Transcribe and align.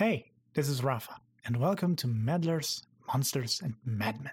Hey, 0.00 0.30
this 0.54 0.70
is 0.70 0.82
Rafa, 0.82 1.16
and 1.44 1.58
welcome 1.58 1.94
to 1.96 2.06
Meddlers, 2.06 2.84
Monsters, 3.06 3.60
and 3.62 3.74
Madmen. 3.84 4.32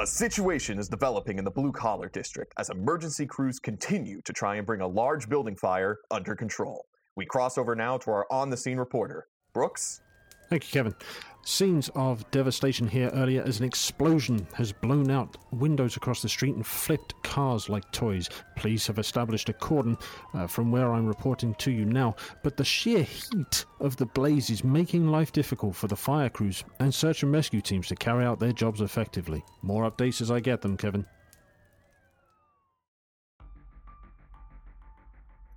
A 0.00 0.06
situation 0.06 0.78
is 0.78 0.88
developing 0.88 1.38
in 1.38 1.44
the 1.44 1.50
blue 1.50 1.72
collar 1.72 2.08
district 2.08 2.54
as 2.56 2.70
emergency 2.70 3.26
crews 3.26 3.58
continue 3.58 4.20
to 4.22 4.32
try 4.32 4.54
and 4.54 4.64
bring 4.64 4.80
a 4.80 4.86
large 4.86 5.28
building 5.28 5.56
fire 5.56 5.98
under 6.12 6.36
control. 6.36 6.86
We 7.16 7.26
cross 7.26 7.58
over 7.58 7.74
now 7.74 7.98
to 7.98 8.12
our 8.12 8.26
on 8.30 8.48
the 8.48 8.56
scene 8.56 8.78
reporter, 8.78 9.26
Brooks. 9.52 10.00
Thank 10.48 10.64
you, 10.64 10.72
Kevin. 10.72 10.94
Scenes 11.42 11.88
of 11.94 12.30
devastation 12.30 12.86
here 12.86 13.10
earlier 13.14 13.42
as 13.42 13.58
an 13.58 13.64
explosion 13.64 14.46
has 14.52 14.70
blown 14.70 15.10
out 15.10 15.38
windows 15.50 15.96
across 15.96 16.20
the 16.20 16.28
street 16.28 16.54
and 16.54 16.66
flipped 16.66 17.14
cars 17.22 17.70
like 17.70 17.90
toys. 17.90 18.28
Police 18.56 18.86
have 18.86 18.98
established 18.98 19.48
a 19.48 19.54
cordon 19.54 19.96
uh, 20.34 20.46
from 20.46 20.70
where 20.70 20.92
I'm 20.92 21.06
reporting 21.06 21.54
to 21.54 21.70
you 21.70 21.86
now, 21.86 22.16
but 22.42 22.56
the 22.58 22.64
sheer 22.64 23.02
heat 23.02 23.64
of 23.80 23.96
the 23.96 24.06
blaze 24.06 24.50
is 24.50 24.62
making 24.62 25.08
life 25.08 25.32
difficult 25.32 25.74
for 25.74 25.86
the 25.86 25.96
fire 25.96 26.28
crews 26.28 26.64
and 26.80 26.94
search 26.94 27.22
and 27.22 27.32
rescue 27.32 27.62
teams 27.62 27.88
to 27.88 27.96
carry 27.96 28.24
out 28.24 28.40
their 28.40 28.52
jobs 28.52 28.82
effectively. 28.82 29.42
More 29.62 29.90
updates 29.90 30.20
as 30.20 30.30
I 30.30 30.40
get 30.40 30.60
them, 30.60 30.76
Kevin. 30.76 31.06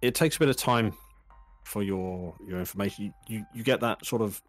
It 0.02 0.16
takes 0.16 0.38
a 0.38 0.40
bit 0.40 0.50
of 0.50 0.56
time 0.56 0.94
for 1.64 1.84
your 1.84 2.34
your 2.48 2.60
information. 2.60 3.06
You, 3.06 3.14
you, 3.28 3.46
you 3.54 3.64
get 3.64 3.82
that 3.82 4.06
sort 4.06 4.22
of 4.22 4.42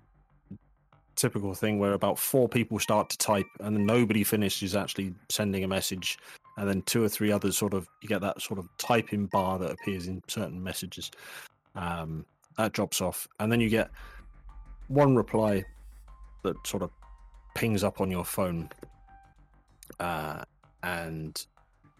typical 1.16 1.54
thing 1.54 1.78
where 1.78 1.92
about 1.92 2.18
four 2.18 2.48
people 2.48 2.78
start 2.78 3.10
to 3.10 3.18
type 3.18 3.46
and 3.60 3.86
nobody 3.86 4.24
finishes 4.24 4.74
actually 4.74 5.14
sending 5.28 5.64
a 5.64 5.68
message. 5.68 6.18
And 6.56 6.68
then 6.68 6.82
two 6.82 7.02
or 7.02 7.08
three 7.08 7.32
others 7.32 7.56
sort 7.56 7.74
of 7.74 7.88
you 8.02 8.08
get 8.08 8.20
that 8.20 8.40
sort 8.42 8.58
of 8.58 8.68
typing 8.78 9.26
bar 9.26 9.58
that 9.58 9.70
appears 9.70 10.06
in 10.06 10.22
certain 10.28 10.62
messages. 10.62 11.10
Um, 11.74 12.26
that 12.58 12.72
drops 12.72 13.00
off. 13.00 13.26
And 13.40 13.50
then 13.50 13.60
you 13.60 13.68
get 13.68 13.90
one 14.88 15.16
reply 15.16 15.64
that 16.42 16.56
sort 16.66 16.82
of 16.82 16.90
pings 17.54 17.84
up 17.84 18.00
on 18.00 18.10
your 18.10 18.24
phone. 18.24 18.68
Uh, 20.00 20.42
and 20.82 21.46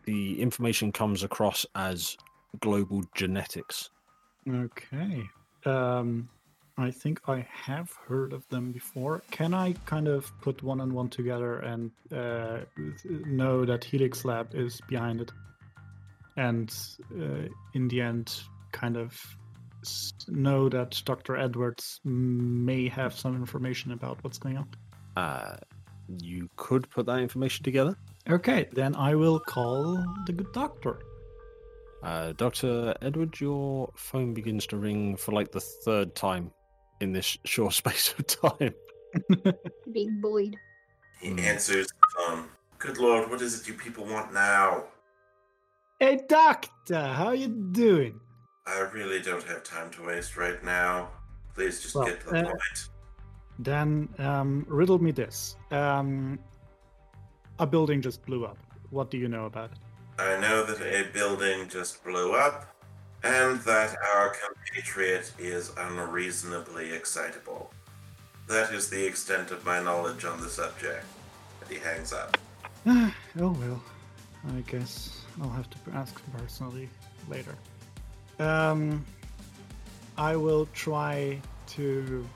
the 0.04 0.41
information 0.41 0.92
comes 0.92 1.22
across 1.22 1.64
as 1.74 2.16
global 2.60 3.02
genetics. 3.14 3.91
Okay. 4.48 5.22
Um, 5.64 6.28
I 6.78 6.91
think 6.91 7.20
I 7.28 7.47
have 7.51 7.92
heard 8.09 8.33
of 8.33 8.48
them 8.48 8.73
before. 8.73 9.23
Can 9.31 9.53
I 9.55 9.75
kind 9.87 10.09
of 10.09 10.33
put 10.41 10.62
one 10.62 10.81
and 10.81 10.92
one 10.92 11.09
together 11.09 11.59
and 11.59 11.91
uh, 12.10 12.60
know 13.05 13.65
that 13.65 13.84
Helix 13.84 14.25
Lab 14.25 14.55
is 14.55 14.81
behind 14.88 15.21
it? 15.21 15.31
And 16.37 16.75
uh, 17.15 17.49
in 17.75 17.88
the 17.88 18.00
end, 18.00 18.41
kind 18.72 18.97
of 18.97 19.21
know 20.28 20.69
that 20.71 21.03
Dr. 21.05 21.37
Edwards 21.37 22.00
may 22.05 22.88
have 22.88 23.15
some 23.15 23.37
information 23.37 23.93
about 23.93 24.22
what's 24.22 24.38
going 24.38 24.56
on. 24.56 24.69
uh, 25.16 25.56
you 26.21 26.49
could 26.56 26.91
put 26.91 27.06
that 27.06 27.21
information 27.21 27.65
together 27.65 27.97
Okay, 28.28 28.69
then 28.72 28.94
I 28.94 29.15
will 29.15 29.41
call 29.41 29.97
the 30.27 30.32
good 30.32 30.53
doctor. 30.53 31.00
Uh, 32.03 32.32
Dr. 32.32 32.94
Edward, 33.03 33.41
your 33.41 33.93
phone 33.97 34.32
begins 34.32 34.66
to 34.69 34.77
ring 34.77 35.16
for 35.16 35.32
like 35.32 35.50
the 35.50 35.61
third 35.61 36.15
time 36.15 36.53
in 37.02 37.12
this 37.12 37.36
short 37.44 37.74
space 37.82 38.14
of 38.18 38.26
time. 38.26 38.74
Being 39.92 40.20
bullied. 40.20 40.56
He 41.20 41.30
answers 41.40 41.88
the 41.88 41.94
phone. 42.16 42.48
Good 42.78 42.98
lord, 42.98 43.30
what 43.30 43.42
is 43.42 43.60
it 43.60 43.68
you 43.68 43.74
people 43.74 44.04
want 44.04 44.32
now? 44.32 44.84
Hey, 46.00 46.20
doctor, 46.28 47.00
how 47.00 47.26
are 47.26 47.34
you 47.34 47.48
doing? 47.48 48.18
I 48.66 48.80
really 48.80 49.20
don't 49.20 49.42
have 49.44 49.62
time 49.62 49.90
to 49.92 50.06
waste 50.06 50.36
right 50.36 50.62
now. 50.64 51.10
Please 51.54 51.80
just 51.80 51.94
Well, 51.94 52.06
get 52.06 52.20
to 52.22 52.30
the 52.30 52.38
uh, 52.38 52.44
point. 52.44 52.88
Then 53.58 54.08
um, 54.19 54.64
riddle 54.69 55.00
me 55.00 55.12
this. 55.12 55.56
Um, 55.70 56.38
a 57.58 57.66
building 57.66 58.00
just 58.00 58.24
blew 58.24 58.44
up. 58.44 58.58
What 58.90 59.10
do 59.10 59.19
you 59.19 59.28
know 59.28 59.46
about 59.46 59.70
it? 59.72 59.78
I 60.19 60.40
know 60.40 60.64
that 60.64 60.80
a 60.80 61.10
building 61.12 61.69
just 61.69 62.02
blew 62.04 62.32
up, 62.32 62.72
and 63.25 63.60
that 63.60 63.97
our 64.15 64.34
compatriot 64.34 65.33
is 65.38 65.72
unreasonably 65.78 66.93
excitable. 66.93 67.72
That 68.49 68.72
is 68.72 68.91
the 68.91 69.05
extent 69.05 69.50
of 69.50 69.65
my 69.65 69.81
knowledge 69.81 70.25
on 70.25 70.41
the 70.41 70.49
subject. 70.49 71.05
And 71.61 71.71
he 71.71 71.78
hangs 71.78 72.12
up. 72.12 72.37
oh 72.87 73.12
well, 73.37 73.82
I 74.49 74.61
guess 74.62 75.22
I'll 75.41 75.50
have 75.50 75.71
to 75.71 75.77
ask 75.94 76.21
personally 76.37 76.88
later. 77.28 77.55
Um, 78.38 79.05
I 80.19 80.37
will 80.37 80.66
try 80.75 81.41
to 81.69 82.28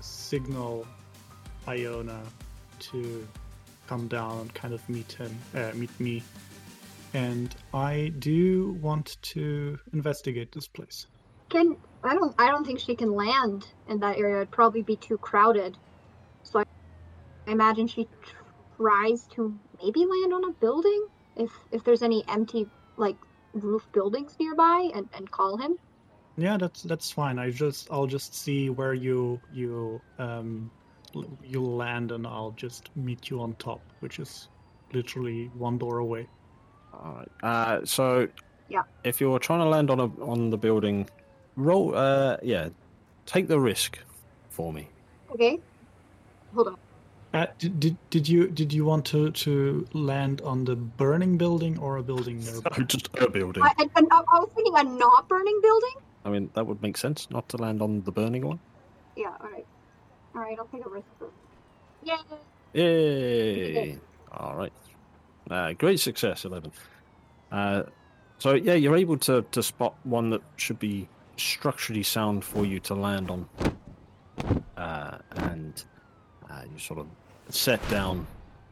signal 0.00 0.86
Iona 1.66 2.22
to 2.80 3.28
come 3.86 4.08
down 4.08 4.40
and 4.40 4.54
kind 4.54 4.72
of 4.72 4.86
meet 4.88 5.12
him, 5.12 5.38
uh, 5.54 5.72
meet 5.74 5.98
me, 6.00 6.22
and 7.14 7.47
I 7.72 8.12
do 8.18 8.78
want 8.80 9.16
to 9.22 9.78
investigate 9.92 10.52
this 10.52 10.68
place. 10.68 11.06
Can 11.50 11.76
I 12.02 12.14
don't 12.14 12.34
I 12.38 12.48
don't 12.48 12.64
think 12.64 12.80
she 12.80 12.94
can 12.94 13.12
land 13.12 13.66
in 13.88 14.00
that 14.00 14.18
area. 14.18 14.36
It'd 14.36 14.50
probably 14.50 14.82
be 14.82 14.96
too 14.96 15.18
crowded. 15.18 15.76
So 16.42 16.60
I, 16.60 16.64
I 17.46 17.52
imagine 17.52 17.86
she 17.86 18.08
tries 18.76 19.24
to 19.34 19.54
maybe 19.82 20.00
land 20.00 20.32
on 20.32 20.44
a 20.44 20.52
building 20.52 21.06
if 21.36 21.50
if 21.72 21.84
there's 21.84 22.02
any 22.02 22.24
empty 22.28 22.66
like 22.96 23.16
roof 23.52 23.86
buildings 23.92 24.36
nearby 24.38 24.90
and, 24.94 25.08
and 25.14 25.30
call 25.30 25.56
him. 25.56 25.76
Yeah, 26.36 26.56
that's 26.56 26.82
that's 26.82 27.10
fine. 27.10 27.38
I 27.38 27.50
just 27.50 27.88
I'll 27.90 28.06
just 28.06 28.34
see 28.34 28.70
where 28.70 28.94
you 28.94 29.40
you 29.52 30.00
um 30.18 30.70
you 31.42 31.62
land, 31.62 32.12
and 32.12 32.26
I'll 32.26 32.52
just 32.52 32.94
meet 32.96 33.30
you 33.30 33.40
on 33.40 33.54
top, 33.54 33.80
which 34.00 34.18
is 34.18 34.48
literally 34.92 35.50
one 35.56 35.78
door 35.78 35.98
away. 35.98 36.28
Alright. 36.94 37.28
Uh, 37.42 37.84
so, 37.84 38.28
Yeah. 38.68 38.82
if 39.04 39.20
you're 39.20 39.38
trying 39.38 39.60
to 39.60 39.66
land 39.68 39.90
on 39.90 40.00
a 40.00 40.06
on 40.22 40.50
the 40.50 40.58
building, 40.58 41.08
roll. 41.56 41.94
Uh, 41.94 42.36
yeah, 42.42 42.68
take 43.26 43.48
the 43.48 43.58
risk 43.60 43.98
for 44.50 44.72
me. 44.72 44.88
Okay. 45.32 45.58
Hold 46.54 46.68
on. 46.68 46.76
Uh, 47.34 47.46
did, 47.58 47.78
did 47.78 47.96
did 48.10 48.28
you 48.28 48.48
did 48.48 48.72
you 48.72 48.84
want 48.86 49.04
to 49.04 49.30
to 49.32 49.86
land 49.92 50.40
on 50.40 50.64
the 50.64 50.74
burning 50.74 51.36
building 51.36 51.78
or 51.78 51.98
a 51.98 52.02
building 52.02 52.40
nearby? 52.40 52.84
Just 52.86 53.08
a 53.18 53.28
building. 53.28 53.62
I, 53.62 53.72
I, 53.78 53.88
I, 53.96 54.22
I 54.32 54.38
was 54.40 54.50
thinking 54.54 54.74
a 54.76 54.84
not 54.84 55.28
burning 55.28 55.60
building. 55.62 55.94
I 56.24 56.30
mean, 56.30 56.50
that 56.54 56.66
would 56.66 56.82
make 56.82 56.96
sense, 56.96 57.28
not 57.30 57.48
to 57.50 57.56
land 57.58 57.80
on 57.82 58.02
the 58.02 58.12
burning 58.12 58.46
one. 58.46 58.58
Yeah. 59.16 59.34
All 59.40 59.50
right. 59.50 59.66
All 60.34 60.40
right. 60.40 60.58
I'll 60.58 60.66
take 60.66 60.84
a 60.84 60.88
risk. 60.88 61.06
Yeah. 62.02 62.16
Yay! 62.74 63.98
All 64.32 64.54
right. 64.56 64.72
Uh, 65.50 65.72
great 65.72 66.00
success, 66.00 66.44
11. 66.44 66.72
Uh, 67.50 67.82
so, 68.38 68.54
yeah, 68.54 68.74
you're 68.74 68.96
able 68.96 69.16
to, 69.18 69.44
to 69.50 69.62
spot 69.62 69.94
one 70.04 70.30
that 70.30 70.42
should 70.56 70.78
be 70.78 71.08
structurally 71.36 72.02
sound 72.02 72.44
for 72.44 72.64
you 72.64 72.80
to 72.80 72.94
land 72.94 73.30
on. 73.30 73.48
Uh, 74.76 75.18
and 75.36 75.84
uh, 76.50 76.62
you 76.72 76.78
sort 76.78 77.00
of 77.00 77.06
set 77.48 77.86
down, 77.88 78.26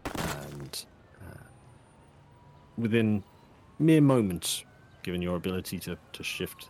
and 0.04 0.84
uh, 1.20 1.44
within 2.78 3.24
mere 3.78 4.00
moments, 4.00 4.64
given 5.02 5.22
your 5.22 5.36
ability 5.36 5.78
to, 5.78 5.96
to 6.12 6.22
shift 6.22 6.68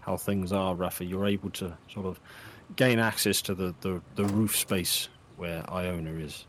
how 0.00 0.16
things 0.16 0.52
are, 0.52 0.74
Rafa, 0.74 1.04
you're 1.04 1.26
able 1.26 1.50
to 1.50 1.76
sort 1.92 2.06
of 2.06 2.20
gain 2.76 2.98
access 2.98 3.40
to 3.42 3.54
the, 3.54 3.74
the, 3.80 4.00
the 4.14 4.24
roof 4.24 4.56
space 4.56 5.08
where 5.36 5.68
Iona 5.70 6.12
is. 6.12 6.46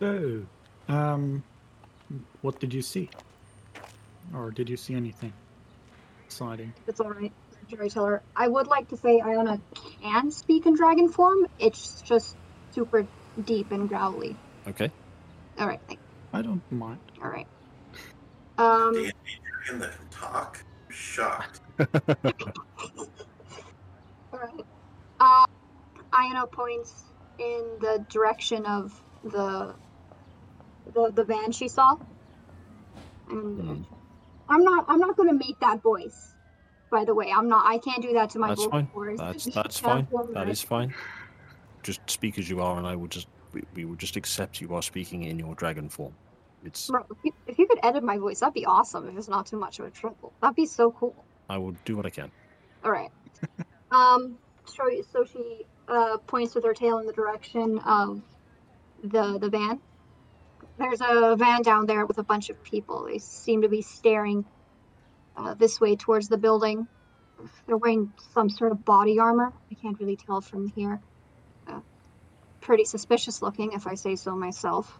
Oh, 0.00 0.42
um, 0.88 1.42
what 2.40 2.60
did 2.60 2.72
you 2.74 2.82
see? 2.82 3.08
Or 4.34 4.50
did 4.50 4.68
you 4.68 4.76
see 4.76 4.94
anything? 4.94 5.32
exciting. 6.32 6.72
It's 6.86 6.98
all 6.98 7.10
right. 7.10 7.32
Jerry 7.68 7.90
Teller. 7.90 8.22
I 8.34 8.48
would 8.48 8.66
like 8.66 8.88
to 8.88 8.96
say 8.96 9.20
Iona 9.20 9.60
can 10.00 10.30
speak 10.30 10.64
in 10.64 10.74
dragon 10.74 11.10
form. 11.10 11.46
It's 11.58 12.00
just 12.02 12.36
super 12.70 13.06
deep 13.44 13.70
and 13.70 13.86
growly. 13.88 14.34
Okay. 14.66 14.90
All 15.58 15.66
right. 15.66 15.80
Thank, 15.86 16.00
I 16.32 16.40
don't 16.40 16.62
mind. 16.70 16.98
all 17.22 17.28
right. 17.28 17.46
Um. 18.56 18.94
D&D 18.94 19.12
dragon 19.66 19.80
that 19.80 19.96
can 19.96 20.08
talk? 20.08 20.64
Shocked. 20.88 21.60
All 24.32 24.38
right. 24.38 24.64
Uh, 25.20 25.46
Iona 26.14 26.46
points 26.46 27.04
in 27.38 27.64
the 27.80 28.04
direction 28.08 28.64
of 28.66 28.98
the 29.24 29.74
the 30.94 31.10
the 31.12 31.24
van 31.24 31.52
she 31.52 31.68
saw. 31.68 31.96
Hmm. 33.28 33.82
I'm 34.48 34.64
not 34.64 34.84
I'm 34.88 34.98
not 34.98 35.16
gonna 35.16 35.32
make 35.32 35.58
that 35.60 35.82
voice. 35.82 36.34
By 36.90 37.04
the 37.04 37.14
way, 37.14 37.32
I'm 37.34 37.48
not. 37.48 37.64
I 37.66 37.78
can't 37.78 38.02
do 38.02 38.12
that 38.12 38.30
to 38.30 38.38
my 38.38 38.48
voice 38.48 38.58
That's 38.58 38.70
vocal 38.70 38.88
fine. 38.94 39.16
That's 39.16 39.44
that's 39.46 39.78
fine. 39.78 40.08
That 40.12 40.34
that. 40.34 40.48
is 40.48 40.60
fine. 40.60 40.94
Just 41.82 42.00
speak 42.08 42.38
as 42.38 42.50
you 42.50 42.60
are, 42.60 42.76
and 42.76 42.86
I 42.86 42.94
will 42.96 43.08
just 43.08 43.28
we, 43.52 43.62
we 43.74 43.84
will 43.86 43.96
just 43.96 44.16
accept 44.16 44.60
you 44.60 44.74
are 44.74 44.82
speaking 44.82 45.24
in 45.24 45.38
your 45.38 45.54
dragon 45.54 45.88
form. 45.88 46.14
It's 46.64 46.88
Bro, 46.88 47.06
if 47.10 47.16
you, 47.24 47.32
if 47.46 47.58
you 47.58 47.66
could 47.66 47.80
edit 47.82 48.04
my 48.04 48.18
voice, 48.18 48.40
that'd 48.40 48.54
be 48.54 48.66
awesome. 48.66 49.08
If 49.08 49.16
it's 49.16 49.28
not 49.28 49.46
too 49.46 49.56
much 49.56 49.80
of 49.80 49.86
a 49.86 49.90
trouble, 49.90 50.32
that'd 50.40 50.54
be 50.54 50.66
so 50.66 50.92
cool. 50.92 51.14
I 51.48 51.58
will 51.58 51.74
do 51.84 51.96
what 51.96 52.06
I 52.06 52.10
can. 52.10 52.30
All 52.84 52.92
right. 52.92 53.10
um. 53.90 54.36
So, 54.64 54.84
so 55.12 55.24
she 55.24 55.64
uh, 55.88 56.18
points 56.18 56.54
with 56.54 56.64
her 56.64 56.74
tail 56.74 56.98
in 56.98 57.06
the 57.06 57.12
direction 57.12 57.78
of 57.80 58.22
the 59.02 59.38
the 59.38 59.48
van. 59.48 59.80
There's 60.78 61.00
a 61.00 61.36
van 61.36 61.62
down 61.62 61.86
there 61.86 62.06
with 62.06 62.18
a 62.18 62.22
bunch 62.22 62.50
of 62.50 62.62
people. 62.62 63.04
They 63.04 63.18
seem 63.18 63.62
to 63.62 63.68
be 63.68 63.82
staring 63.82 64.44
uh, 65.36 65.54
this 65.54 65.80
way 65.80 65.96
towards 65.96 66.28
the 66.28 66.38
building. 66.38 66.86
They're 67.66 67.76
wearing 67.76 68.12
some 68.32 68.48
sort 68.48 68.72
of 68.72 68.84
body 68.84 69.18
armor. 69.18 69.52
I 69.70 69.74
can't 69.74 69.98
really 69.98 70.16
tell 70.16 70.40
from 70.40 70.68
here. 70.68 71.00
Uh, 71.66 71.80
pretty 72.60 72.84
suspicious 72.84 73.42
looking, 73.42 73.72
if 73.72 73.86
I 73.86 73.94
say 73.94 74.16
so 74.16 74.34
myself. 74.34 74.98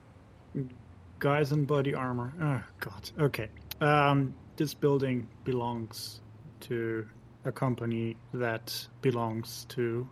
Guys 1.19 1.53
in 1.53 1.65
body 1.65 1.95
armor. 1.95 2.33
Oh 2.41 2.63
god. 2.81 3.11
Okay. 3.19 3.49
Um, 3.81 4.35
this 4.57 4.75
building 4.75 5.29
belongs 5.45 6.21
to 6.61 7.07
a 7.45 7.53
company 7.53 8.17
that 8.35 8.87
belongs 9.01 9.67
to 9.71 10.09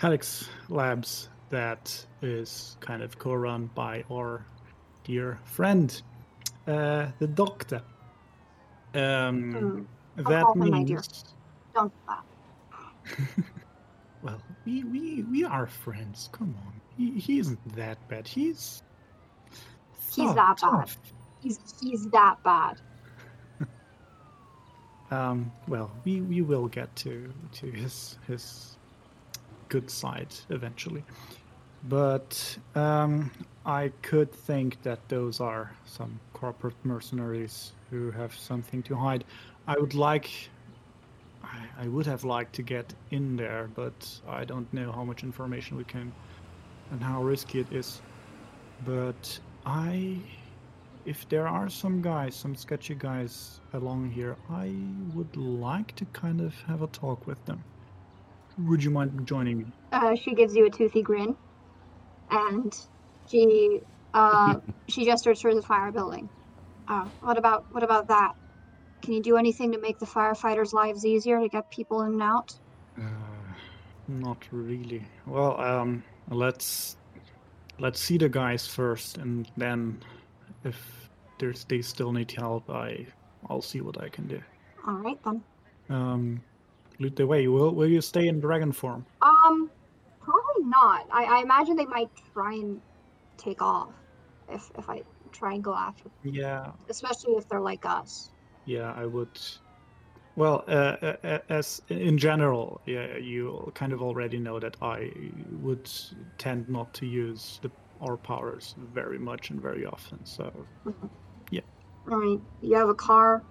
Helix 0.00 0.48
Labs 0.68 1.28
that 1.50 2.06
is 2.22 2.76
kind 2.80 3.02
of 3.02 3.18
co-run 3.18 3.70
by 3.74 4.04
our 4.10 4.44
dear 5.04 5.38
friend, 5.44 6.02
uh, 6.66 7.08
the 7.18 7.26
Doctor. 7.26 7.82
Um, 8.94 9.86
I'll 10.18 10.24
that 10.24 10.44
call 10.44 10.52
him 10.54 10.70
my 10.70 10.82
dear. 10.82 10.96
means 10.96 11.24
Don't 11.74 11.92
do 12.06 13.42
well, 14.22 14.40
we, 14.64 14.84
we 14.84 15.22
we 15.24 15.44
are 15.44 15.66
friends. 15.66 16.28
Come 16.32 16.54
on, 16.66 16.72
he, 16.96 17.18
he 17.18 17.38
isn't 17.38 17.76
that 17.76 17.98
bad. 18.08 18.28
He's 18.28 18.82
He's 20.14 20.26
tough- 20.26 20.36
that 20.36 20.60
bad. 20.60 20.90
He's 21.40 21.58
he's 21.80 22.08
that 22.10 22.42
bad. 22.44 22.80
Um, 25.10 25.52
well, 25.68 25.90
we, 26.06 26.22
we 26.22 26.40
will 26.40 26.68
get 26.68 26.94
to 26.96 27.30
to 27.52 27.66
his 27.70 28.16
his 28.26 28.78
good 29.68 29.90
side 29.90 30.34
eventually, 30.48 31.04
but 31.88 32.58
um, 32.74 33.30
I 33.66 33.92
could 34.02 34.32
think 34.32 34.82
that 34.82 35.08
those 35.08 35.40
are 35.40 35.74
some 35.84 36.18
corporate 36.32 36.76
mercenaries 36.84 37.72
who 37.90 38.10
have 38.10 38.34
something 38.34 38.82
to 38.84 38.94
hide. 38.94 39.24
I 39.66 39.78
would 39.78 39.94
like, 39.94 40.30
I, 41.44 41.64
I 41.78 41.88
would 41.88 42.06
have 42.06 42.24
liked 42.24 42.54
to 42.56 42.62
get 42.62 42.92
in 43.10 43.36
there, 43.36 43.68
but 43.74 44.20
I 44.28 44.44
don't 44.44 44.72
know 44.72 44.92
how 44.92 45.04
much 45.04 45.22
information 45.22 45.76
we 45.76 45.84
can 45.84 46.12
and 46.90 47.02
how 47.02 47.22
risky 47.22 47.60
it 47.60 47.72
is. 47.72 48.00
But 48.84 49.38
I 49.64 50.18
if 51.04 51.28
there 51.28 51.48
are 51.48 51.68
some 51.68 52.00
guys, 52.00 52.34
some 52.34 52.54
sketchy 52.54 52.94
guys 52.94 53.60
along 53.72 54.10
here, 54.10 54.36
I 54.50 54.72
would 55.14 55.36
like 55.36 55.94
to 55.96 56.04
kind 56.06 56.40
of 56.40 56.54
have 56.62 56.82
a 56.82 56.86
talk 56.88 57.26
with 57.26 57.44
them. 57.44 57.62
Would 58.58 58.84
you 58.84 58.90
mind 58.90 59.26
joining 59.26 59.58
me? 59.58 59.66
Uh, 59.92 60.14
she 60.14 60.34
gives 60.34 60.54
you 60.54 60.66
a 60.66 60.70
toothy 60.70 61.02
grin, 61.02 61.36
and 62.32 62.76
she 63.28 63.80
uh, 64.14 64.56
she 64.88 65.04
gestures 65.04 65.40
towards 65.40 65.56
the 65.56 65.62
fire 65.62 65.92
building. 65.92 66.28
Uh, 66.88 67.06
what 67.20 67.38
about 67.38 67.66
what 67.72 67.82
about 67.82 68.08
that? 68.08 68.34
Can 69.02 69.14
you 69.14 69.22
do 69.22 69.36
anything 69.36 69.72
to 69.72 69.78
make 69.78 69.98
the 69.98 70.06
firefighters' 70.06 70.72
lives 70.72 71.04
easier 71.04 71.40
to 71.40 71.48
get 71.48 71.70
people 71.70 72.02
in 72.02 72.12
and 72.12 72.22
out? 72.22 72.54
Uh, 72.98 73.02
not 74.08 74.46
really. 74.50 75.04
Well, 75.26 75.60
um, 75.60 76.02
let's 76.30 76.96
let's 77.78 78.00
see 78.00 78.18
the 78.18 78.28
guys 78.28 78.66
first, 78.66 79.18
and 79.18 79.50
then 79.56 80.02
if 80.64 80.76
there's 81.38 81.64
they 81.64 81.82
still 81.82 82.12
need 82.12 82.30
help, 82.30 82.70
I 82.70 83.06
I'll 83.48 83.62
see 83.62 83.80
what 83.80 84.02
I 84.02 84.08
can 84.08 84.26
do. 84.26 84.40
All 84.86 84.94
right 84.94 85.18
then. 85.24 85.42
Um, 85.88 86.40
lead 86.98 87.16
the 87.16 87.26
way. 87.26 87.46
Will 87.48 87.74
Will 87.74 87.88
you 87.88 88.00
stay 88.00 88.28
in 88.28 88.40
dragon 88.40 88.72
form? 88.72 89.04
Um, 89.20 89.70
not. 90.62 91.06
I, 91.12 91.24
I 91.24 91.42
imagine 91.42 91.76
they 91.76 91.86
might 91.86 92.10
try 92.34 92.54
and 92.54 92.80
take 93.36 93.62
off 93.62 93.92
if 94.48 94.70
if 94.78 94.88
I 94.88 95.02
try 95.32 95.54
and 95.54 95.64
go 95.64 95.74
after, 95.74 96.04
them, 96.04 96.34
Yeah, 96.34 96.72
especially 96.88 97.34
if 97.34 97.48
they're 97.48 97.60
like 97.60 97.84
us. 97.86 98.30
Yeah, 98.66 98.92
I 98.96 99.06
would. 99.06 99.40
Well, 100.36 100.64
uh, 100.68 100.72
uh, 101.02 101.16
uh, 101.24 101.38
as 101.50 101.82
in 101.88 102.16
general, 102.18 102.80
yeah, 102.86 103.16
you 103.18 103.70
kind 103.74 103.92
of 103.92 104.00
already 104.02 104.38
know 104.38 104.58
that 104.60 104.76
I 104.80 105.10
would 105.60 105.90
tend 106.38 106.68
not 106.68 106.94
to 106.94 107.06
use 107.06 107.58
the 107.62 107.70
our 108.00 108.16
powers 108.16 108.74
very 108.94 109.18
much 109.18 109.50
and 109.50 109.60
very 109.60 109.84
often. 109.86 110.24
So, 110.24 110.66
yeah. 111.50 111.60
All 112.10 112.18
right. 112.18 112.40
You 112.62 112.76
have 112.76 112.88
a 112.88 112.94
car. 112.94 113.44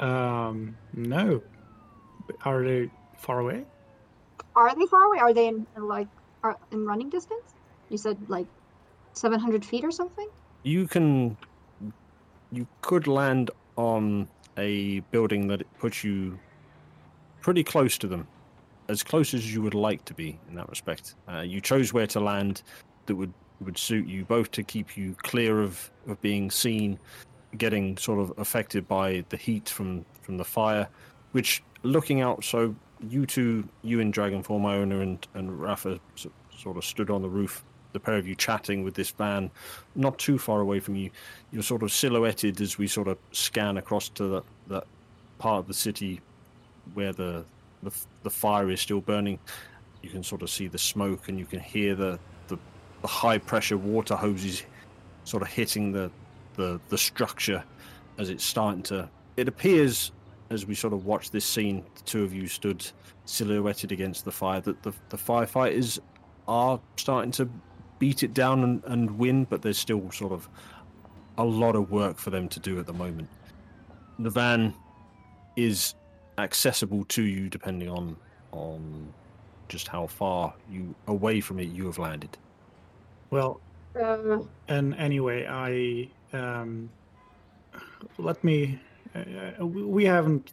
um, 0.00 0.76
no, 0.94 1.42
are 2.44 2.64
they 2.64 2.90
far 3.18 3.40
away? 3.40 3.64
Are 4.56 4.74
they 4.74 4.86
far 4.86 5.04
away? 5.04 5.18
Are 5.18 5.34
they 5.34 5.48
in, 5.48 5.66
in 5.76 5.88
like 5.88 6.08
are 6.42 6.58
in 6.70 6.86
running 6.86 7.10
distance? 7.10 7.54
You 7.88 7.98
said 7.98 8.16
like 8.28 8.46
seven 9.12 9.38
hundred 9.38 9.64
feet 9.64 9.84
or 9.84 9.90
something. 9.90 10.28
You 10.62 10.86
can, 10.86 11.36
you 12.50 12.66
could 12.80 13.06
land 13.06 13.50
on 13.76 14.28
a 14.56 15.00
building 15.10 15.48
that 15.48 15.62
puts 15.78 16.04
you 16.04 16.38
pretty 17.40 17.64
close 17.64 17.98
to 17.98 18.06
them, 18.06 18.26
as 18.88 19.02
close 19.02 19.34
as 19.34 19.52
you 19.52 19.62
would 19.62 19.74
like 19.74 20.04
to 20.04 20.14
be 20.14 20.38
in 20.48 20.54
that 20.54 20.68
respect. 20.68 21.14
Uh, 21.28 21.40
you 21.40 21.60
chose 21.60 21.92
where 21.92 22.06
to 22.06 22.20
land 22.20 22.62
that 23.06 23.16
would 23.16 23.32
would 23.60 23.78
suit 23.78 24.06
you 24.06 24.24
both 24.24 24.50
to 24.50 24.62
keep 24.62 24.96
you 24.96 25.14
clear 25.22 25.62
of 25.62 25.90
of 26.06 26.20
being 26.20 26.50
seen, 26.50 26.98
getting 27.58 27.96
sort 27.96 28.18
of 28.18 28.32
affected 28.38 28.86
by 28.88 29.24
the 29.28 29.36
heat 29.36 29.68
from 29.68 30.04
from 30.20 30.36
the 30.36 30.44
fire, 30.44 30.88
which 31.32 31.62
looking 31.82 32.20
out. 32.20 32.44
So 32.44 32.74
you 33.08 33.26
two, 33.26 33.68
you 33.82 33.98
in 33.98 34.12
dragon 34.12 34.42
form, 34.42 34.64
Iona 34.64 35.00
and 35.00 35.26
and 35.34 35.60
Rafa, 35.60 35.98
sort 36.62 36.76
of 36.76 36.84
stood 36.84 37.10
on 37.10 37.22
the 37.22 37.28
roof. 37.28 37.64
The 37.92 38.00
pair 38.00 38.16
of 38.16 38.26
you 38.26 38.34
chatting 38.34 38.84
with 38.84 38.94
this 38.94 39.10
van, 39.10 39.50
not 39.94 40.18
too 40.18 40.38
far 40.38 40.60
away 40.60 40.80
from 40.80 40.96
you. 40.96 41.10
You're 41.50 41.62
sort 41.62 41.82
of 41.82 41.92
silhouetted 41.92 42.60
as 42.60 42.78
we 42.78 42.86
sort 42.86 43.08
of 43.08 43.18
scan 43.32 43.76
across 43.76 44.08
to 44.10 44.28
that 44.28 44.44
that 44.68 44.86
part 45.38 45.58
of 45.58 45.66
the 45.66 45.74
city 45.74 46.20
where 46.94 47.12
the 47.12 47.44
the, 47.82 47.92
the 48.22 48.30
fire 48.30 48.70
is 48.70 48.80
still 48.80 49.00
burning. 49.00 49.38
You 50.02 50.08
can 50.08 50.22
sort 50.22 50.42
of 50.42 50.48
see 50.48 50.68
the 50.68 50.78
smoke, 50.78 51.28
and 51.28 51.38
you 51.38 51.44
can 51.44 51.60
hear 51.60 51.94
the 51.94 52.18
the, 52.48 52.58
the 53.02 53.08
high 53.08 53.38
pressure 53.38 53.76
water 53.76 54.16
hoses 54.16 54.62
sort 55.24 55.42
of 55.42 55.48
hitting 55.48 55.92
the, 55.92 56.10
the 56.54 56.80
the 56.88 56.98
structure 56.98 57.62
as 58.18 58.30
it's 58.30 58.44
starting 58.44 58.82
to. 58.84 59.08
It 59.36 59.48
appears 59.48 60.12
as 60.50 60.66
we 60.66 60.74
sort 60.74 60.92
of 60.92 61.06
watch 61.06 61.30
this 61.30 61.44
scene, 61.44 61.84
the 61.94 62.02
two 62.02 62.22
of 62.22 62.32
you 62.34 62.46
stood 62.46 62.86
silhouetted 63.24 63.92
against 63.92 64.24
the 64.24 64.32
fire, 64.32 64.60
that 64.60 64.82
the 64.82 64.92
the 65.10 65.16
firefighters 65.16 65.98
are 66.48 66.80
starting 66.96 67.30
to 67.32 67.48
beat 67.98 68.22
it 68.22 68.34
down 68.34 68.62
and, 68.64 68.82
and 68.84 69.18
win, 69.18 69.44
but 69.44 69.62
there's 69.62 69.78
still 69.78 70.10
sort 70.10 70.32
of 70.32 70.48
a 71.38 71.44
lot 71.44 71.76
of 71.76 71.90
work 71.90 72.18
for 72.18 72.30
them 72.30 72.48
to 72.48 72.60
do 72.60 72.78
at 72.78 72.86
the 72.86 72.92
moment. 72.92 73.28
The 74.18 74.30
van 74.30 74.74
is 75.56 75.94
accessible 76.38 77.04
to 77.04 77.22
you 77.22 77.48
depending 77.48 77.88
on 77.88 78.16
on 78.52 79.12
just 79.68 79.88
how 79.88 80.06
far 80.06 80.52
you 80.70 80.94
away 81.06 81.40
from 81.40 81.58
it 81.58 81.68
you 81.68 81.86
have 81.86 81.98
landed. 81.98 82.36
Well, 83.30 83.60
Uh, 83.94 84.38
and 84.68 84.94
anyway, 84.94 85.46
I 85.46 86.08
um, 86.32 86.88
let 88.18 88.42
me. 88.42 88.80
Uh, 89.14 89.66
we 89.66 89.82
we 89.84 90.04
haven't 90.04 90.52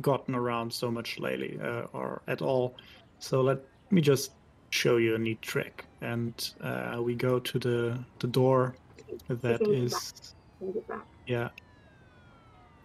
gotten 0.00 0.34
around 0.34 0.72
so 0.72 0.90
much 0.90 1.18
lately, 1.18 1.58
uh, 1.62 1.86
or 1.92 2.22
at 2.26 2.42
all. 2.42 2.74
So 3.20 3.40
let 3.42 3.58
me 3.90 4.00
just 4.00 4.32
show 4.74 4.96
you 4.96 5.14
a 5.14 5.18
neat 5.18 5.40
trick. 5.40 5.84
And 6.00 6.34
uh, 6.60 7.00
we 7.00 7.14
go 7.14 7.38
to 7.38 7.58
the 7.58 7.98
the 8.18 8.26
door 8.26 8.74
that 9.28 9.62
is 9.62 9.66
can 9.66 9.72
you 9.72 9.84
is 9.84 10.34
can 10.58 10.66
you 10.68 10.74
get 10.74 10.88
back? 10.88 11.06
yeah. 11.26 11.48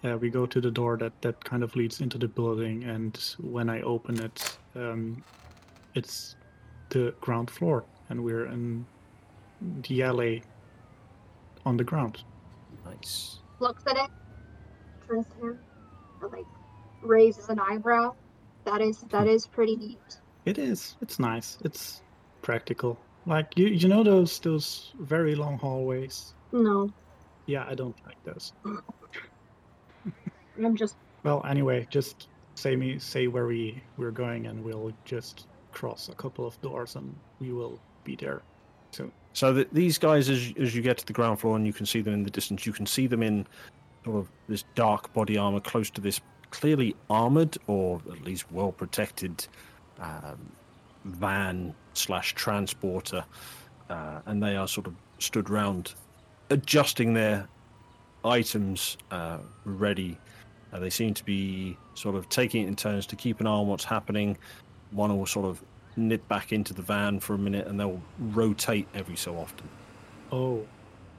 uh, 0.04 0.18
we 0.18 0.30
go 0.30 0.46
to 0.46 0.62
the 0.62 0.72
door 0.72 0.98
that 0.98 1.14
that 1.22 1.44
kind 1.44 1.64
of 1.64 1.76
leads 1.76 2.00
into 2.00 2.18
the 2.18 2.28
building, 2.28 2.84
and 2.84 3.18
when 3.40 3.70
I 3.70 3.82
open 3.82 4.22
it, 4.22 4.58
um, 4.76 5.24
it's 5.96 6.36
the 6.90 7.14
ground 7.20 7.50
floor, 7.50 7.84
and 8.10 8.24
we're 8.24 8.46
in 8.46 8.86
the 9.88 10.04
alley 10.04 10.44
on 11.66 11.76
the 11.78 11.84
ground. 11.84 12.24
Nice. 12.86 13.40
Looks 13.60 13.84
at 13.88 13.98
it, 13.98 14.10
turns 15.08 15.28
to 15.28 15.48
him, 15.48 15.60
and, 16.22 16.32
like 16.32 16.46
raises 17.02 17.50
an 17.50 17.60
eyebrow. 17.60 18.16
That 18.66 18.82
is 18.82 19.02
that 19.10 19.28
is 19.28 19.48
pretty 19.48 19.76
neat. 19.76 20.20
It 20.46 20.58
is. 20.58 20.96
It's 21.02 21.20
nice. 21.20 21.58
It's 21.64 22.02
practical. 22.42 23.00
Like 23.26 23.58
you, 23.58 23.68
you 23.68 23.88
know 23.88 24.04
those 24.04 24.40
those 24.40 24.94
very 25.00 25.36
long 25.36 25.58
hallways. 25.58 26.34
No, 26.52 26.92
Yeah, 27.46 27.66
I 27.68 27.76
don't 27.76 27.96
like 28.06 28.22
those. 28.24 28.54
I'm 30.64 30.76
just 30.76 30.96
Well, 31.24 31.44
anyway, 31.48 31.88
just 31.90 32.28
say 32.56 32.76
me 32.76 33.00
say 33.00 33.28
where 33.28 33.46
we 33.46 33.82
we're 33.98 34.12
going, 34.12 34.48
and 34.48 34.64
we'll 34.64 34.94
just 35.06 35.48
cross 35.72 36.10
a 36.10 36.16
couple 36.16 36.48
of 36.48 36.60
doors, 36.62 36.96
and 36.96 37.16
we 37.40 37.52
will 37.52 37.80
be 38.04 38.16
there 38.16 38.42
soon. 38.92 39.12
So 39.34 39.54
that 39.54 39.74
these 39.74 39.98
guys, 39.98 40.30
as 40.30 40.54
as 40.60 40.76
you 40.76 40.82
get 40.82 40.98
to 40.98 41.06
the 41.06 41.14
ground 41.14 41.40
floor 41.40 41.56
and 41.56 41.68
you 41.68 41.74
can 41.74 41.86
see 41.86 42.02
them 42.02 42.14
in 42.14 42.24
the 42.24 42.32
distance, 42.32 42.66
you 42.66 42.74
can 42.74 42.86
see 42.86 43.08
them 43.08 43.22
in 43.22 43.46
sort 44.06 44.18
of 44.18 44.32
this 44.48 44.64
dark 44.76 45.14
body 45.14 45.38
armor, 45.38 45.60
close 45.60 45.90
to 45.92 46.02
this 46.02 46.22
clearly 46.52 46.96
armored 47.10 47.58
or 47.68 48.02
at 48.12 48.22
least 48.22 48.52
well 48.52 48.72
protected 48.72 49.48
um, 50.00 50.52
van 51.06 51.74
slash 51.94 52.34
transporter, 52.36 53.24
uh, 53.90 54.20
and 54.26 54.42
they 54.42 54.56
are 54.56 54.68
sort 54.68 54.88
of 54.88 54.96
stood 55.20 55.50
round, 55.50 55.94
adjusting 56.50 57.14
their 57.14 57.48
items 58.24 58.98
uh, 59.12 59.38
ready. 59.66 60.18
Uh, 60.72 60.80
they 60.80 60.90
seem 60.90 61.14
to 61.14 61.24
be 61.26 61.78
sort 61.96 62.16
of 62.16 62.30
taking 62.30 62.64
it 62.64 62.68
in 62.68 62.76
turns 62.76 63.06
to 63.08 63.16
keep 63.16 63.40
an 63.40 63.48
eye 63.48 63.52
on 63.52 63.68
what's 63.68 63.86
happening. 63.86 64.38
One 64.92 65.18
will 65.18 65.26
sort 65.26 65.46
of 65.46 65.62
nip 65.96 66.28
back 66.28 66.52
into 66.52 66.74
the 66.74 66.82
van 66.82 67.20
for 67.20 67.34
a 67.34 67.38
minute, 67.38 67.68
and 67.68 67.80
they'll 67.80 68.02
rotate 68.20 68.88
every 68.94 69.16
so 69.16 69.38
often. 69.38 69.68
Oh, 70.32 70.66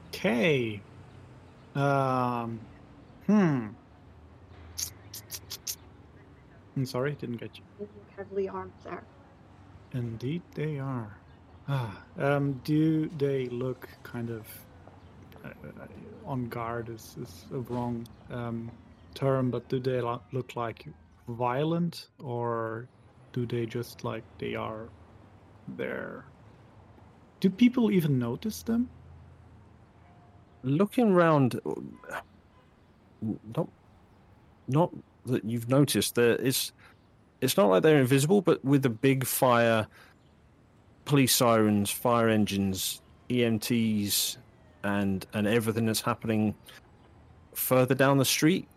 okay. 0.09 0.81
Um. 1.75 2.59
Hmm. 3.27 3.67
I'm 6.81 6.87
sorry, 6.87 7.13
didn't 7.13 7.37
get 7.37 7.59
you. 7.59 7.63
heavily 8.17 8.49
armed 8.49 8.73
there. 8.83 9.03
Indeed, 9.93 10.41
they 10.55 10.79
are. 10.79 11.15
Ah, 11.67 12.03
um, 12.17 12.53
do 12.63 13.07
they 13.19 13.45
look 13.49 13.87
kind 14.01 14.31
of 14.31 14.47
uh, 15.45 15.49
on 16.25 16.49
guard? 16.49 16.89
Is 16.89 17.15
is 17.21 17.45
a 17.53 17.59
wrong 17.59 18.07
um, 18.31 18.71
term, 19.13 19.51
but 19.51 19.69
do 19.69 19.79
they 19.79 20.01
lo- 20.01 20.23
look 20.31 20.55
like 20.55 20.87
violent, 21.27 22.07
or 22.19 22.89
do 23.31 23.45
they 23.45 23.67
just 23.67 24.03
like 24.03 24.23
they 24.39 24.55
are 24.55 24.89
there? 25.67 26.25
Do 27.41 27.51
people 27.51 27.91
even 27.91 28.17
notice 28.17 28.63
them? 28.63 28.89
Looking 30.63 31.13
round, 31.13 31.59
uh, 31.63 32.21
not 33.55 33.69
not 34.67 34.91
that 35.25 35.43
you've 35.45 35.69
noticed. 35.69 36.15
There 36.15 36.35
is. 36.35 36.71
It's 37.41 37.57
not 37.57 37.69
like 37.69 37.81
they're 37.81 37.99
invisible, 37.99 38.41
but 38.41 38.63
with 38.63 38.83
the 38.83 38.89
big 38.89 39.25
fire, 39.25 39.87
police 41.05 41.35
sirens, 41.35 41.89
fire 41.89 42.29
engines, 42.29 43.01
EMTs, 43.29 44.37
and 44.83 45.25
and 45.33 45.47
everything 45.47 45.85
that's 45.85 46.01
happening 46.01 46.55
further 47.53 47.95
down 47.95 48.17
the 48.17 48.25
street, 48.25 48.67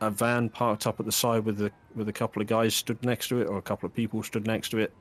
a 0.00 0.10
van 0.10 0.48
parked 0.48 0.86
up 0.86 1.00
at 1.00 1.06
the 1.06 1.12
side 1.12 1.44
with 1.44 1.60
a 1.60 1.70
with 1.94 2.08
a 2.08 2.12
couple 2.12 2.40
of 2.40 2.48
guys 2.48 2.74
stood 2.74 3.02
next 3.04 3.28
to 3.28 3.40
it, 3.40 3.46
or 3.46 3.58
a 3.58 3.62
couple 3.62 3.86
of 3.86 3.94
people 3.94 4.22
stood 4.22 4.46
next 4.46 4.70
to 4.70 4.78
it, 4.78 4.92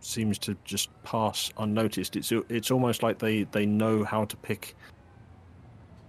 seems 0.00 0.38
to 0.38 0.56
just 0.64 0.90
pass 1.02 1.50
unnoticed. 1.58 2.16
It's 2.16 2.32
it's 2.48 2.70
almost 2.70 3.02
like 3.02 3.18
they 3.18 3.44
they 3.44 3.66
know 3.66 4.04
how 4.04 4.24
to 4.26 4.36
pick 4.36 4.74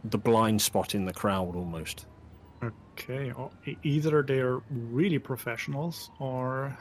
the 0.03 0.17
blind 0.17 0.61
spot 0.61 0.95
in 0.95 1.05
the 1.05 1.13
crowd 1.13 1.55
almost. 1.55 2.05
Okay, 2.63 3.31
or 3.31 3.51
e- 3.65 3.77
either 3.83 4.23
they're 4.23 4.59
really 4.69 5.19
professionals 5.19 6.09
or 6.19 6.75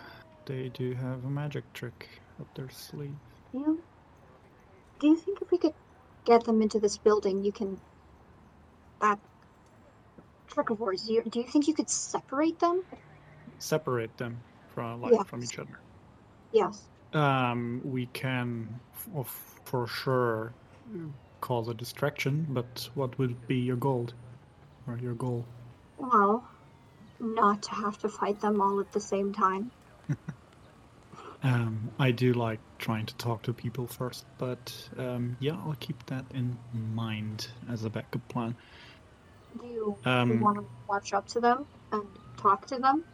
they 0.47 0.71
do 0.71 0.95
have 0.95 1.25
a 1.25 1.29
magic 1.29 1.71
trick 1.75 2.09
up 2.41 2.53
their 2.55 2.71
sleeve. 2.71 3.15
You 3.53 3.83
do 4.99 5.09
you 5.09 5.17
think 5.17 5.43
if 5.43 5.51
we 5.51 5.59
could 5.59 5.75
get 6.25 6.45
them 6.45 6.63
into 6.63 6.79
this 6.81 6.97
building, 6.97 7.45
you 7.45 7.53
can 7.53 7.79
that 9.01 9.19
trick 10.49 10.71
of 10.71 10.79
yours, 10.81 11.09
you, 11.09 11.23
do 11.29 11.41
you 11.41 11.47
think 11.47 11.69
you 11.69 11.75
could 11.75 11.91
separate 11.91 12.59
them? 12.59 12.83
Separate 13.59 14.17
them 14.17 14.39
from 14.75 15.03
like 15.03 15.13
Yeah. 15.13 15.23
from 15.25 15.43
each 15.43 15.59
other. 15.59 15.79
Yes. 16.53 16.83
Um, 17.13 17.81
we 17.85 18.07
can 18.07 18.81
f- 19.15 19.61
for 19.65 19.87
sure 19.87 20.53
uh, 20.95 20.99
cause 21.41 21.69
a 21.69 21.75
distraction, 21.75 22.47
but 22.49 22.89
what 22.95 23.19
would 23.19 23.47
be 23.47 23.57
your 23.57 23.77
goal? 23.77 24.09
Or 24.87 24.97
your 24.99 25.15
goal? 25.15 25.45
Well, 25.99 26.47
not 27.21 27.63
to 27.65 27.71
have 27.71 27.99
to 27.99 28.09
fight 28.09 28.41
them 28.41 28.61
all 28.61 28.81
at 28.81 28.93
the 28.93 29.01
same 29.01 29.33
time. 29.33 29.71
Um, 31.43 31.91
I 31.99 32.11
do 32.11 32.33
like 32.33 32.59
trying 32.79 33.07
to 33.07 33.15
talk 33.17 33.43
to 33.43 33.53
people 33.53 33.87
first, 33.87 34.25
but 34.39 34.75
um, 34.99 35.37
yeah, 35.39 35.53
I'll 35.53 35.77
keep 35.79 36.05
that 36.07 36.25
in 36.35 36.57
mind 36.95 37.49
as 37.71 37.85
a 37.85 37.91
backup 37.91 38.27
plan. 38.29 38.57
Do 39.61 39.67
you, 39.67 39.97
Um, 40.05 40.41
want 40.41 40.57
to 40.59 40.65
watch 40.89 41.13
up 41.13 41.27
to 41.29 41.41
them 41.41 41.67
and 41.93 42.03
talk 42.37 42.67
to 42.69 42.79
them? 42.79 43.05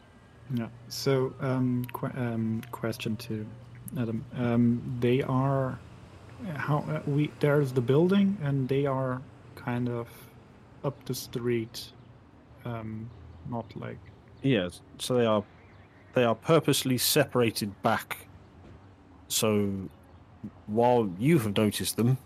Yeah. 0.55 0.69
So, 0.89 1.35
um, 1.41 1.85
que- 1.93 2.13
um, 2.17 2.63
question 2.71 3.17
to 3.17 3.45
Adam. 3.99 4.25
Um, 4.37 4.97
they 5.01 5.23
are 5.23 5.79
how 6.55 6.79
uh, 6.89 7.01
we 7.07 7.31
there's 7.41 7.73
the 7.73 7.83
building, 7.83 8.39
and 8.43 8.69
they 8.69 8.87
are 8.87 9.21
kind 9.57 9.89
of 9.89 10.09
up 10.85 11.05
the 11.05 11.15
street, 11.15 11.93
um, 12.65 13.09
not 13.49 13.67
like 13.77 13.99
Yes, 14.43 14.81
so 14.99 15.15
they 15.15 15.25
are 15.25 15.45
they 16.15 16.25
are 16.25 16.35
purposely 16.35 16.99
separated 16.99 17.81
back. 17.83 18.27
So 19.29 19.89
while 20.67 21.11
you 21.19 21.39
have 21.39 21.57
noticed 21.57 21.97
them, 21.97 22.19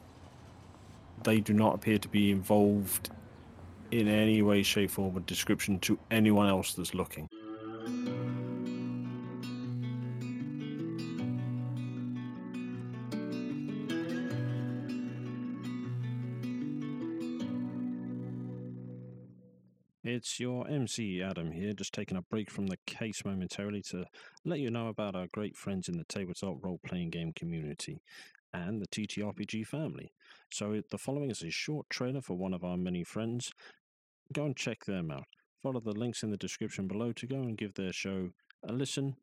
they 1.22 1.40
do 1.40 1.52
not 1.52 1.74
appear 1.74 1.98
to 1.98 2.08
be 2.08 2.30
involved 2.30 3.10
in 3.90 4.08
any 4.08 4.42
way, 4.42 4.62
shape, 4.62 4.90
form, 4.90 5.16
or 5.16 5.20
description 5.20 5.78
to 5.80 5.98
anyone 6.10 6.48
else 6.48 6.74
that's 6.74 6.94
looking. 6.94 7.28
It's 20.26 20.40
your 20.40 20.68
MC 20.68 21.22
Adam 21.22 21.52
here, 21.52 21.72
just 21.72 21.92
taking 21.94 22.16
a 22.16 22.22
break 22.22 22.50
from 22.50 22.66
the 22.66 22.78
case 22.84 23.24
momentarily 23.24 23.80
to 23.90 24.06
let 24.44 24.58
you 24.58 24.72
know 24.72 24.88
about 24.88 25.14
our 25.14 25.28
great 25.28 25.56
friends 25.56 25.88
in 25.88 25.98
the 25.98 26.04
tabletop 26.08 26.56
role 26.64 26.80
playing 26.84 27.10
game 27.10 27.32
community 27.32 28.02
and 28.52 28.82
the 28.82 28.88
TTRPG 28.88 29.64
family. 29.68 30.10
So, 30.50 30.82
the 30.90 30.98
following 30.98 31.30
is 31.30 31.44
a 31.44 31.50
short 31.50 31.88
trailer 31.90 32.22
for 32.22 32.36
one 32.36 32.54
of 32.54 32.64
our 32.64 32.76
many 32.76 33.04
friends. 33.04 33.52
Go 34.32 34.46
and 34.46 34.56
check 34.56 34.84
them 34.84 35.12
out. 35.12 35.28
Follow 35.62 35.78
the 35.78 35.92
links 35.92 36.24
in 36.24 36.32
the 36.32 36.36
description 36.36 36.88
below 36.88 37.12
to 37.12 37.26
go 37.28 37.36
and 37.36 37.56
give 37.56 37.74
their 37.74 37.92
show 37.92 38.30
a 38.68 38.72
listen, 38.72 39.14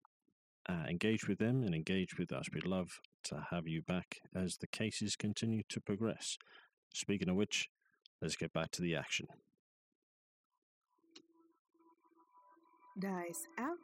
uh, 0.70 0.86
engage 0.90 1.28
with 1.28 1.38
them, 1.38 1.64
and 1.64 1.76
engage 1.76 2.18
with 2.18 2.32
us. 2.32 2.46
We'd 2.54 2.66
love 2.66 3.02
to 3.26 3.48
have 3.52 3.68
you 3.68 3.82
back 3.82 4.22
as 4.34 4.56
the 4.56 4.68
cases 4.68 5.18
continue 5.18 5.64
to 5.68 5.82
progress. 5.82 6.38
Speaking 6.94 7.28
of 7.28 7.36
which, 7.36 7.68
let's 8.22 8.38
get 8.38 8.54
back 8.54 8.72
to 8.72 8.82
the 8.82 8.96
action. 8.96 9.28
Dice 13.00 13.48
out. 13.58 13.80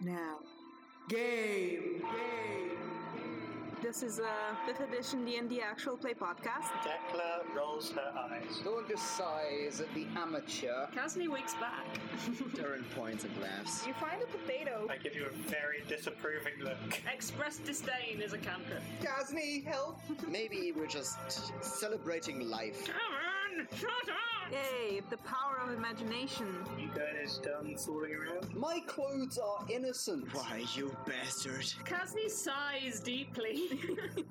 Now. 0.00 0.38
Game! 1.08 2.00
Game! 2.00 2.78
This 3.82 4.04
is 4.04 4.20
uh, 4.20 4.22
a 4.22 4.70
5th 4.70 4.88
edition 4.88 5.24
D&D 5.24 5.60
actual 5.60 5.96
play 5.96 6.14
podcast. 6.14 6.70
Decla 6.84 7.56
rolls 7.56 7.90
her 7.90 8.12
eyes. 8.16 8.60
Dorcas 8.62 9.02
sighs 9.02 9.80
at 9.80 9.92
the 9.94 10.06
amateur. 10.16 10.86
Cassidy 10.94 11.26
wakes 11.26 11.54
back. 11.54 11.84
Darren 12.54 12.84
points 12.94 13.24
and 13.24 13.32
laughs. 13.42 13.84
you 13.84 13.94
find 13.94 14.22
a 14.22 14.26
potato. 14.26 14.86
I 14.88 14.98
give 14.98 15.16
you 15.16 15.26
a 15.26 15.30
very 15.48 15.82
disapproving 15.88 16.52
look. 16.62 16.78
Express 17.12 17.58
disdain 17.58 18.20
is 18.22 18.32
a 18.32 18.38
cantrip. 18.38 18.82
Gasney, 19.00 19.64
help! 19.64 19.98
Maybe 20.28 20.72
we're 20.76 20.86
just 20.86 21.18
celebrating 21.60 22.48
life. 22.48 22.86
Kevin, 22.86 23.66
shut 23.76 23.90
up! 23.90 24.31
Yay, 24.50 25.00
the 25.10 25.16
power 25.18 25.60
of 25.64 25.72
imagination. 25.72 26.46
You 26.78 26.88
guys 26.94 27.38
done 27.38 27.76
fooling 27.76 28.14
around? 28.14 28.54
My 28.54 28.80
clothes 28.86 29.38
are 29.38 29.64
innocent. 29.70 30.32
Why, 30.34 30.64
you 30.74 30.94
bastard. 31.06 31.72
Cassie 31.84 32.28
sighs 32.28 33.00
deeply. 33.00 33.70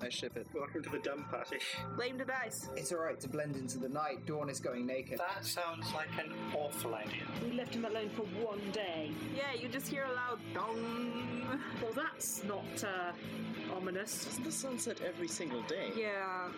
I 0.00 0.08
ship 0.08 0.36
it. 0.36 0.46
Welcome 0.54 0.82
to 0.84 0.90
the 0.90 0.98
dumb 0.98 1.24
party. 1.30 1.56
Blame 1.96 2.18
the 2.18 2.24
dice. 2.24 2.68
It's 2.76 2.92
alright 2.92 3.18
to 3.20 3.28
blend 3.28 3.56
into 3.56 3.78
the 3.78 3.88
night. 3.88 4.24
Dawn 4.26 4.48
is 4.48 4.60
going 4.60 4.86
naked. 4.86 5.18
That 5.18 5.44
sounds 5.44 5.92
like 5.92 6.08
an 6.18 6.32
awful 6.54 6.94
idea. 6.94 7.22
We 7.42 7.52
left 7.56 7.74
him 7.74 7.84
alone 7.84 8.10
for 8.10 8.22
one 8.44 8.60
day. 8.72 9.10
Yeah, 9.36 9.60
you 9.60 9.68
just 9.68 9.88
hear 9.88 10.04
a 10.04 10.12
loud 10.12 10.38
dong. 10.54 11.58
Well, 11.82 11.92
that's 11.92 12.44
not 12.44 12.84
uh, 12.84 13.12
ominous. 13.76 14.24
Doesn't 14.24 14.44
the 14.44 14.52
sunset 14.52 15.00
every 15.06 15.28
single 15.28 15.62
day? 15.62 15.90
Yeah. 15.96 16.48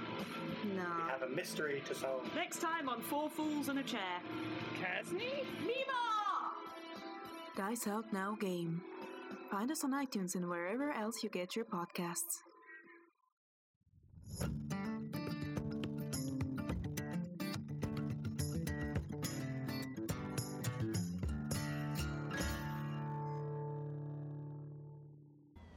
No. 0.76 0.82
We 1.04 1.10
have 1.10 1.22
a 1.22 1.28
mystery 1.28 1.82
to 1.86 1.94
solve. 1.94 2.28
Next 2.34 2.58
time 2.60 2.88
on 2.88 3.00
4 3.00 3.28
4 3.30 3.43
on 3.68 3.78
a 3.78 3.82
chair. 3.82 4.00
Kesney? 4.80 5.44
Nima! 5.62 5.94
Dice 7.56 7.86
Out 7.86 8.12
Now 8.12 8.36
Game. 8.40 8.82
Find 9.50 9.70
us 9.70 9.84
on 9.84 9.92
iTunes 9.92 10.34
and 10.34 10.48
wherever 10.48 10.92
else 10.92 11.22
you 11.22 11.30
get 11.30 11.56
your 11.56 11.64
podcasts. 11.64 12.42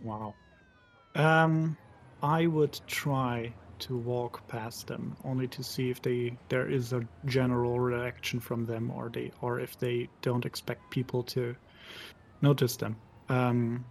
Wow. 0.02 0.36
Um, 1.16 1.78
I 2.22 2.48
would 2.48 2.80
try 2.88 3.54
to 3.80 3.98
walk 3.98 4.48
past 4.48 4.88
them, 4.88 5.16
only 5.24 5.48
to 5.48 5.64
see 5.64 5.90
if 5.90 6.02
they 6.02 6.38
there 6.50 6.70
is 6.70 6.94
a 6.94 7.02
general 7.26 7.80
reaction 7.80 8.40
from 8.40 8.66
them, 8.66 8.92
or 8.92 9.10
they 9.10 9.32
or 9.42 9.60
if 9.60 9.78
they 9.80 10.10
don't 10.22 10.46
expect 10.46 10.90
people 10.90 11.24
to 11.24 11.56
notice 12.42 12.78
them. 12.78 12.96
Um, 13.30 13.86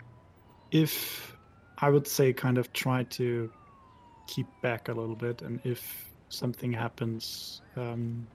if 0.71 1.37
I 1.79 1.91
would 1.91 2.07
say, 2.07 2.33
kind 2.33 2.59
of 2.59 2.73
try 2.73 3.05
to 3.05 3.51
keep 4.27 4.47
back 4.63 4.89
a 4.89 4.93
little 4.93 5.17
bit, 5.17 5.43
and 5.43 5.61
if 5.65 6.07
something 6.29 6.73
happens, 6.73 7.63
um, 7.77 8.27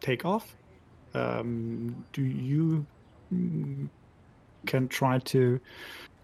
take 0.00 0.24
off. 0.24 0.56
Um, 1.14 2.04
do 2.12 2.22
you 2.22 2.86
mm, 3.32 3.88
can 4.66 4.88
try 4.88 5.18
to 5.18 5.60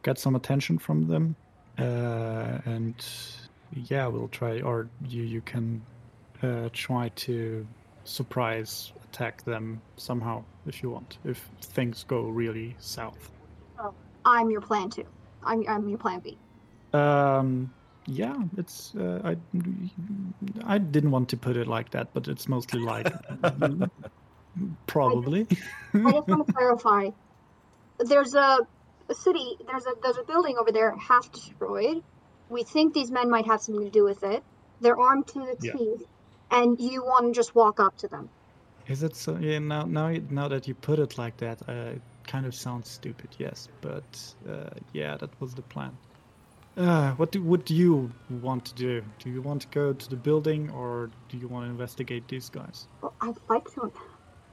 get 0.02 0.19
some 0.19 0.37
attention 0.37 0.78
from 0.78 1.09
them 1.09 1.37
uh, 1.78 2.59
and 2.64 2.95
yeah 3.73 4.06
we'll 4.06 4.28
try 4.28 4.61
or 4.61 4.88
you 5.09 5.23
you 5.23 5.40
can 5.40 5.83
uh, 6.42 6.68
try 6.73 7.09
to 7.11 7.66
surprise 8.04 8.92
attack 9.04 9.42
them 9.44 9.80
somehow 9.97 10.42
if 10.66 10.83
you 10.83 10.90
want 10.90 11.18
if 11.25 11.49
things 11.61 12.04
go 12.04 12.23
really 12.23 12.75
south 12.78 13.30
I'm 14.26 14.50
your 14.50 14.62
plan 14.62 14.88
two. 14.88 15.04
I'm, 15.42 15.64
I'm 15.68 15.87
your 15.88 15.99
plan 15.99 16.21
B. 16.21 16.38
um 16.92 17.73
yeah 18.06 18.37
it's 18.59 18.94
uh, 18.97 19.18
i 19.25 19.35
i 20.66 20.76
didn't 20.76 21.11
want 21.11 21.26
to 21.30 21.38
put 21.38 21.56
it 21.56 21.66
like 21.66 21.90
that 21.90 22.12
but 22.12 22.28
it's 22.28 22.49
mostly 22.49 22.78
like 22.80 23.11
probably 24.87 25.47
I 25.94 26.11
just 26.11 26.28
want 26.28 26.47
to 26.47 26.52
clarify. 26.52 27.11
There's 27.99 28.35
a, 28.35 28.59
a 29.09 29.14
city. 29.14 29.56
There's 29.66 29.87
a 29.87 29.92
there's 30.02 30.18
a 30.18 30.25
building 30.25 30.56
over 30.59 30.73
there 30.73 30.94
half 30.97 31.30
destroyed. 31.33 32.02
We 32.49 32.63
think 32.63 32.95
these 32.95 33.11
men 33.11 33.31
might 33.31 33.47
have 33.47 33.61
something 33.61 33.85
to 33.85 33.91
do 33.91 34.05
with 34.05 34.23
it. 34.23 34.43
They're 34.81 34.99
armed 34.99 35.27
to 35.29 35.41
the 35.41 35.57
Yeah. 35.61 35.73
teeth, 35.73 36.07
and 36.51 36.81
you 36.81 37.03
want 37.03 37.27
to 37.27 37.33
just 37.33 37.55
walk 37.55 37.81
up 37.81 37.97
to 37.99 38.09
them. 38.09 38.29
Is 38.87 39.03
it 39.03 39.17
so? 39.17 39.37
Yeah. 39.37 39.59
Now, 39.61 39.85
now, 39.85 40.15
now 40.31 40.49
that 40.49 40.69
you 40.69 40.75
put 40.75 40.99
it 40.99 41.17
like 41.17 41.37
that, 41.39 41.63
uh, 41.69 41.97
it 41.97 42.03
kind 42.27 42.45
of 42.47 42.55
sounds 42.55 42.91
stupid. 42.91 43.31
Yes, 43.39 43.69
but 43.81 44.35
uh, 44.49 44.71
yeah, 44.93 45.17
that 45.17 45.31
was 45.41 45.55
the 45.55 45.63
plan. 45.63 45.97
Uh, 46.77 47.13
what 47.13 47.31
do 47.31 47.43
what 47.43 47.65
do 47.65 47.75
you 47.75 48.11
want 48.43 48.65
to 48.65 48.75
do? 48.75 49.03
Do 49.21 49.31
you 49.31 49.41
want 49.41 49.63
to 49.63 49.69
go 49.69 49.93
to 49.93 50.11
the 50.11 50.17
building, 50.17 50.71
or 50.71 51.11
do 51.29 51.39
you 51.39 51.47
want 51.49 51.67
to 51.67 51.71
investigate 51.71 52.27
these 52.29 52.51
guys? 52.51 52.89
Well, 53.01 53.15
I'd 53.21 53.37
like 53.49 53.65
to. 53.75 53.93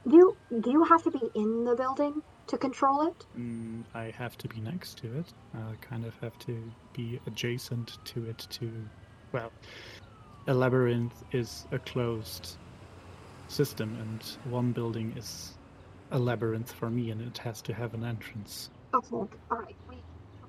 Do 0.08 0.16
you 0.16 0.36
do 0.60 0.70
you 0.70 0.84
have 0.84 1.02
to 1.02 1.10
be 1.10 1.30
in 1.34 1.64
the 1.64 1.74
building 1.74 2.22
to 2.52 2.58
control 2.58 3.08
it? 3.08 3.26
Mm, 3.38 3.82
I 3.94 4.10
have 4.10 4.36
to 4.38 4.46
be 4.46 4.60
next 4.60 4.98
to 4.98 5.06
it. 5.18 5.26
I 5.54 5.74
kind 5.80 6.04
of 6.04 6.14
have 6.20 6.38
to 6.40 6.62
be 6.92 7.18
adjacent 7.26 7.96
to 8.04 8.26
it 8.26 8.46
to, 8.50 8.70
well, 9.32 9.50
a 10.46 10.52
labyrinth 10.52 11.24
is 11.32 11.66
a 11.72 11.78
closed 11.78 12.58
system, 13.48 13.96
and 14.00 14.52
one 14.52 14.72
building 14.72 15.14
is 15.16 15.54
a 16.10 16.18
labyrinth 16.18 16.70
for 16.70 16.90
me, 16.90 17.10
and 17.10 17.22
it 17.22 17.38
has 17.38 17.62
to 17.62 17.72
have 17.72 17.94
an 17.94 18.04
entrance. 18.04 18.68
Okay. 18.94 19.08
All 19.12 19.30
right. 19.50 19.76
We 19.88 19.96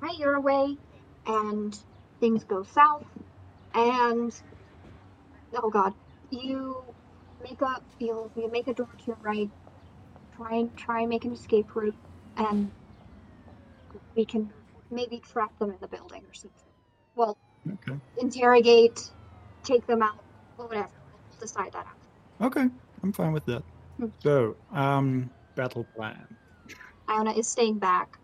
right 0.02 0.18
your 0.18 0.42
way, 0.42 0.78
and 1.26 1.78
things 2.20 2.44
go 2.44 2.64
south, 2.64 3.06
and 3.74 4.36
oh 5.56 5.70
god, 5.70 5.94
you 6.32 6.84
make 7.42 7.62
a 7.62 7.82
you 8.00 8.30
you 8.36 8.52
make 8.52 8.68
a 8.68 8.74
door 8.74 8.90
to 8.98 9.06
your 9.06 9.18
right. 9.22 9.50
Try 10.38 10.56
and 10.56 10.76
try 10.78 11.02
and 11.02 11.10
make 11.10 11.26
an 11.26 11.34
escape 11.34 11.76
route, 11.76 11.96
and 12.38 12.72
we 14.16 14.26
can 14.26 14.52
maybe 14.90 15.20
trap 15.20 15.58
them 15.60 15.70
in 15.72 15.78
the 15.80 15.88
building 15.88 16.24
or 16.28 16.34
something. 16.34 16.64
Well, 17.16 17.38
Okay. 17.72 18.00
interrogate, 18.18 19.12
take 19.64 19.86
them 19.88 20.02
out, 20.02 20.18
whatever. 20.58 20.90
We'll 21.30 21.40
decide 21.40 21.72
that 21.74 21.86
out. 21.86 22.46
Okay, 22.48 22.68
I'm 23.04 23.14
fine 23.14 23.32
with 23.32 23.46
that. 23.46 23.64
Hmm. 23.98 24.08
So, 24.20 24.56
um, 24.72 25.30
battle 25.56 25.86
plan. 25.96 26.28
Iona 27.08 27.32
is 27.34 27.48
staying 27.48 27.80
back. 27.80 28.18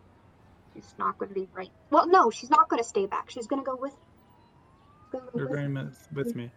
She's 0.74 0.96
not 0.98 1.18
going 1.18 1.30
to 1.30 1.36
be 1.36 1.48
right. 1.54 1.72
Well, 1.90 2.08
no, 2.08 2.30
she's 2.32 2.50
not 2.50 2.70
going 2.70 2.82
to 2.82 2.88
stay 2.88 3.06
back. 3.06 3.30
She's 3.30 3.48
going 3.48 3.62
to 3.62 3.66
go 3.66 3.76
with. 3.76 3.96
Go 5.12 5.22
You're 5.36 5.48
with 5.48 5.58
going 5.58 5.74
with, 5.74 6.08
with 6.14 6.36
me. 6.36 6.52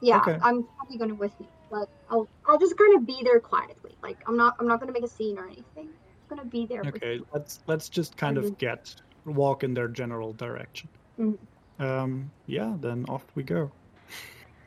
Yeah, 0.00 0.18
Okay. 0.18 0.38
I'm 0.42 0.64
probably 0.76 0.98
going 0.98 1.10
to 1.10 1.14
with 1.16 1.32
you, 1.40 1.46
but 1.70 1.88
I'll 2.10 2.28
I'll 2.46 2.58
just 2.58 2.76
kind 2.76 2.94
of 2.96 3.06
be 3.06 3.22
there 3.24 3.40
quietly. 3.40 3.96
Like 4.02 4.18
I'm 4.26 4.36
not 4.36 4.56
I'm 4.58 4.66
not 4.68 4.80
going 4.80 4.92
to 4.92 4.98
make 4.98 5.08
a 5.08 5.12
scene 5.12 5.38
or 5.38 5.46
anything. 5.46 5.64
I'm 5.88 6.36
going 6.36 6.40
to 6.42 6.46
be 6.46 6.66
there. 6.66 6.82
with 6.82 6.96
Okay, 6.96 7.14
you. 7.14 7.26
let's 7.32 7.60
let's 7.66 7.88
just 7.88 8.16
kind 8.16 8.36
Mhm. 8.36 8.44
of 8.44 8.58
get 8.58 8.94
walk 9.24 9.64
in 9.64 9.74
their 9.74 9.88
general 9.88 10.32
direction. 10.34 10.88
Mhm. 11.18 11.38
Um, 11.78 12.30
yeah, 12.46 12.74
then 12.80 13.04
off 13.08 13.24
we 13.34 13.42
go. 13.42 13.70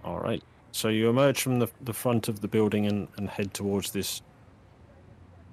All 0.03 0.19
right. 0.19 0.43
So 0.71 0.89
you 0.89 1.09
emerge 1.09 1.41
from 1.41 1.57
the, 1.59 1.67
the 1.81 1.93
front 1.93 2.27
of 2.27 2.41
the 2.41 2.47
building 2.47 2.85
and, 2.85 3.07
and 3.17 3.27
head 3.29 3.53
towards 3.53 3.91
this 3.91 4.21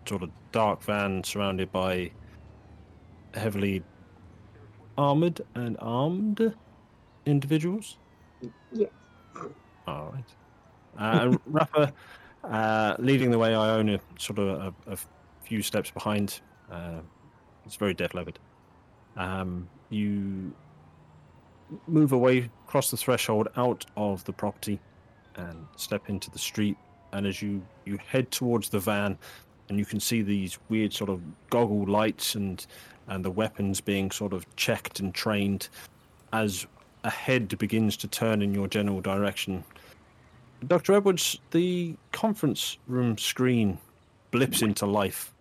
sort 0.07 0.23
of 0.23 0.31
dark 0.53 0.83
van 0.83 1.25
surrounded 1.25 1.73
by 1.73 2.11
heavily 3.35 3.83
armored 4.99 5.41
and 5.55 5.77
armed 5.81 6.55
individuals. 7.25 7.97
Yes. 8.73 8.91
All 9.87 10.13
right. 10.13 10.25
Uh, 10.99 11.37
Rafa, 11.47 11.93
uh, 12.45 12.97
leading 12.99 13.31
the 13.31 13.39
way, 13.39 13.55
Iona 13.55 14.01
sort 14.19 14.39
of 14.39 14.75
a, 14.87 14.93
a 14.93 14.99
few 15.45 15.63
steps 15.63 15.91
behind. 15.91 16.41
Uh, 16.71 17.01
it's 17.65 17.77
very 17.77 17.95
dead 17.95 18.15
levered. 18.15 18.39
Um, 19.17 19.69
you 19.91 20.53
move 21.87 22.13
away, 22.13 22.51
cross 22.67 22.91
the 22.91 22.97
threshold 22.97 23.49
out 23.57 23.85
of 23.97 24.25
the 24.25 24.33
property, 24.33 24.81
and 25.37 25.67
step 25.77 26.09
into 26.09 26.31
the 26.31 26.39
street. 26.39 26.77
And 27.13 27.27
as 27.27 27.41
you 27.41 27.63
you 27.85 27.99
head 28.07 28.31
towards 28.31 28.69
the 28.69 28.81
van, 28.81 29.17
and 29.69 29.79
you 29.79 29.85
can 29.85 30.01
see 30.01 30.23
these 30.23 30.59
weird 30.69 30.93
sort 30.93 31.11
of 31.11 31.21
goggle 31.51 31.87
lights 31.87 32.35
and 32.35 32.67
and 33.09 33.25
the 33.25 33.31
weapons 33.31 33.81
being 33.81 34.11
sort 34.11 34.33
of 34.33 34.45
checked 34.57 35.01
and 35.01 35.15
trained 35.15 35.69
as 36.33 36.67
a 37.05 37.11
head 37.11 37.57
begins 37.59 37.97
to 37.97 38.09
turn 38.09 38.43
in 38.43 38.53
your 38.53 38.67
general 38.67 39.01
direction. 39.01 39.63
Dr. 40.67 40.95
Edwards, 40.95 41.39
the 41.51 41.97
conference 42.13 42.79
room 42.87 43.19
screen 43.19 43.79
blips 44.31 44.63
into 44.63 44.87
life, 44.87 45.35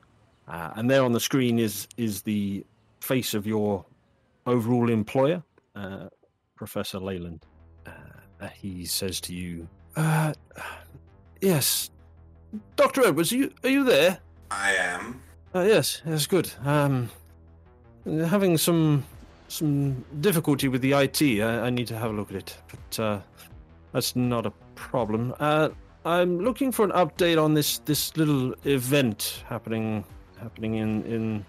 uh, 0.48 0.72
and 0.76 0.90
there 0.90 1.04
on 1.04 1.12
the 1.12 1.20
screen 1.20 1.60
is 1.60 1.88
is 1.98 2.22
the 2.22 2.64
face 3.02 3.34
of 3.34 3.48
your 3.48 3.86
overall 4.46 4.90
employer, 4.90 5.44
uh, 5.76 6.08
Professor 6.56 7.00
Leyland. 7.00 7.46
Uh, 7.86 7.92
uh, 8.42 8.48
he 8.48 8.86
says 8.86 9.20
to 9.22 9.34
you, 9.34 9.68
uh, 9.96 10.34
"Yes, 11.42 11.90
Doctor 12.76 13.06
Edwards, 13.06 13.32
are 13.32 13.38
you 13.38 13.54
are 13.64 13.70
you 13.70 13.84
there? 13.84 14.20
I 14.52 14.74
am. 14.74 15.22
Uh, 15.54 15.62
yes, 15.62 16.02
that's 16.06 16.28
good. 16.28 16.52
Um, 16.64 17.10
having 18.06 18.58
some 18.58 19.04
some 19.48 20.04
difficulty 20.20 20.68
with 20.68 20.82
the 20.82 20.94
IT. 20.94 21.22
I, 21.42 21.68
I 21.68 21.70
need 21.70 21.88
to 21.88 21.98
have 21.98 22.12
a 22.12 22.14
look 22.14 22.30
at 22.30 22.38
it, 22.38 22.58
but 22.70 23.00
uh, 23.00 23.20
that's 23.92 24.16
not 24.16 24.46
a 24.46 24.54
problem. 24.76 25.34
Uh, 25.40 25.70
I'm 26.06 26.40
looking 26.40 26.72
for 26.72 26.86
an 26.86 26.92
update 26.92 27.44
on 27.44 27.54
this 27.54 27.80
this 27.80 28.16
little 28.16 28.54
event 28.66 29.44
happening 29.48 30.04
happening 30.40 30.76
in 30.76 31.04
in 31.06 31.46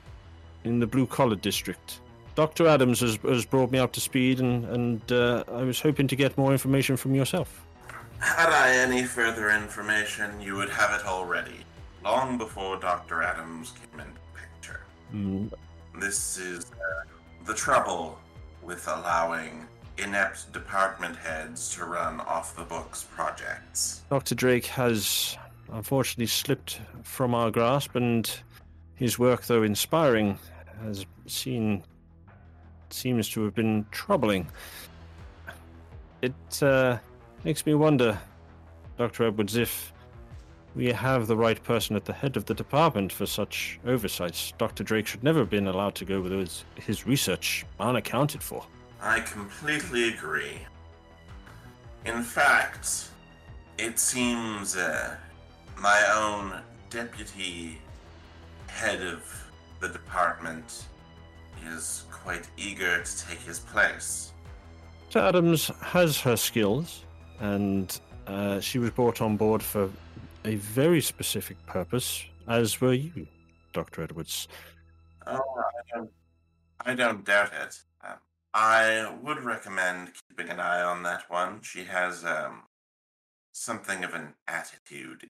in 0.65 0.81
the 0.81 0.87
blue 0.87 1.07
collar 1.07 1.37
district. 1.37 2.01
Dr. 2.35 2.67
Adams 2.67 3.01
has, 3.01 3.17
has 3.23 3.47
brought 3.47 3.71
me 3.71 3.79
up 3.79 3.93
to 3.93 4.01
speed, 4.01 4.41
and 4.41 4.65
and 4.67 5.13
uh, 5.13 5.45
I 5.49 5.63
was 5.63 5.81
hoping 5.81 6.07
to 6.09 6.17
get 6.17 6.37
more 6.39 6.53
information 6.53 6.97
from 6.97 7.15
yourself. 7.15 7.63
Had 8.19 8.49
I 8.49 8.77
any 8.77 9.05
further 9.05 9.51
information, 9.51 10.41
you 10.41 10.57
would 10.57 10.71
have 10.71 10.99
it 10.99 11.07
already, 11.07 11.61
long 12.03 12.39
before 12.39 12.79
Dr. 12.79 13.23
Adams 13.23 13.73
came 13.73 14.01
into 14.01 14.15
the 14.33 14.41
picture. 14.41 14.81
Mm, 15.15 15.53
This 16.01 16.39
is 16.39 16.65
uh, 16.73 17.05
the 17.45 17.55
trouble 17.55 18.19
with 18.63 18.87
allowing 18.89 19.67
inept 19.99 20.53
department 20.53 21.17
heads 21.17 21.75
to 21.75 21.85
run 21.85 22.21
off 22.21 22.57
the 22.57 22.65
books 22.65 23.05
projects. 23.05 24.03
Dr. 24.11 24.35
Drake 24.35 24.67
has 24.67 25.37
unfortunately 25.73 26.27
slipped 26.27 26.81
from 27.03 27.35
our 27.35 27.51
grasp, 27.51 27.95
and 27.97 28.31
his 28.95 29.19
work, 29.19 29.47
though 29.47 29.63
inspiring, 29.63 30.39
has 30.83 31.07
seen 31.27 31.83
seems 32.91 33.29
to 33.31 33.43
have 33.43 33.55
been 33.55 33.85
troubling. 33.91 34.47
It 36.23 36.63
uh, 36.63 36.99
makes 37.45 37.67
me 37.67 37.75
wonder, 37.75 38.19
Dr. 38.97 39.25
Edwards, 39.25 39.57
if 39.57 39.93
we 40.77 40.93
have 40.93 41.27
the 41.27 41.37
right 41.37 41.63
person 41.65 41.97
at 41.97 42.05
the 42.05 42.13
head 42.13 42.37
of 42.37 42.45
the 42.45 42.55
department 42.55 43.11
for 43.11 43.25
such 43.25 43.81
oversights. 43.87 44.53
Dr. 44.59 44.85
Drake 44.85 45.07
should 45.07 45.25
never 45.25 45.39
have 45.41 45.51
been 45.51 45.67
allowed 45.67 45.95
to 45.97 46.05
go 46.05 46.21
with 46.21 46.33
his, 46.33 46.65
his 46.75 47.07
research 47.07 47.65
unaccounted 47.81 48.43
for. 48.43 48.65
I 49.01 49.21
completely 49.21 50.09
agree. 50.09 50.59
In 52.05 52.23
fact, 52.23 53.09
it 53.79 53.99
seems 53.99 54.77
uh, 54.77 55.17
my 55.79 56.03
own 56.15 56.61
deputy 56.91 57.79
head 58.69 59.03
of 59.03 59.23
the 59.81 59.89
department 59.89 60.87
is 61.67 62.05
quite 62.11 62.49
eager 62.57 63.03
to 63.03 63.27
take 63.27 63.41
his 63.41 63.59
place. 63.59 64.33
So 65.11 65.21
Adams 65.21 65.71
has 65.81 66.21
her 66.21 66.37
skills, 66.37 67.05
and 67.41 67.99
uh, 68.27 68.61
she 68.61 68.79
was 68.79 68.91
brought 68.91 69.21
on 69.21 69.37
board 69.37 69.63
for 69.63 69.91
a 70.45 70.57
very 70.57 71.01
specific 71.01 71.57
purpose, 71.67 72.25
as 72.49 72.81
were 72.81 72.93
you, 72.93 73.27
Dr. 73.73 74.03
Edwards. 74.03 74.49
Oh, 75.27 75.35
I 75.35 75.97
don't, 75.97 76.11
I 76.81 76.95
don't 76.95 77.25
doubt 77.25 77.53
it. 77.61 77.79
I 78.59 79.15
would 79.23 79.45
recommend 79.45 80.13
keeping 80.31 80.51
an 80.51 80.61
eye 80.61 80.83
on 80.83 81.03
that 81.03 81.29
one. 81.29 81.61
She 81.61 81.85
has 81.85 82.25
um, 82.25 82.63
something 83.53 84.03
of 84.03 84.15
an 84.15 84.33
attitude. 84.49 85.29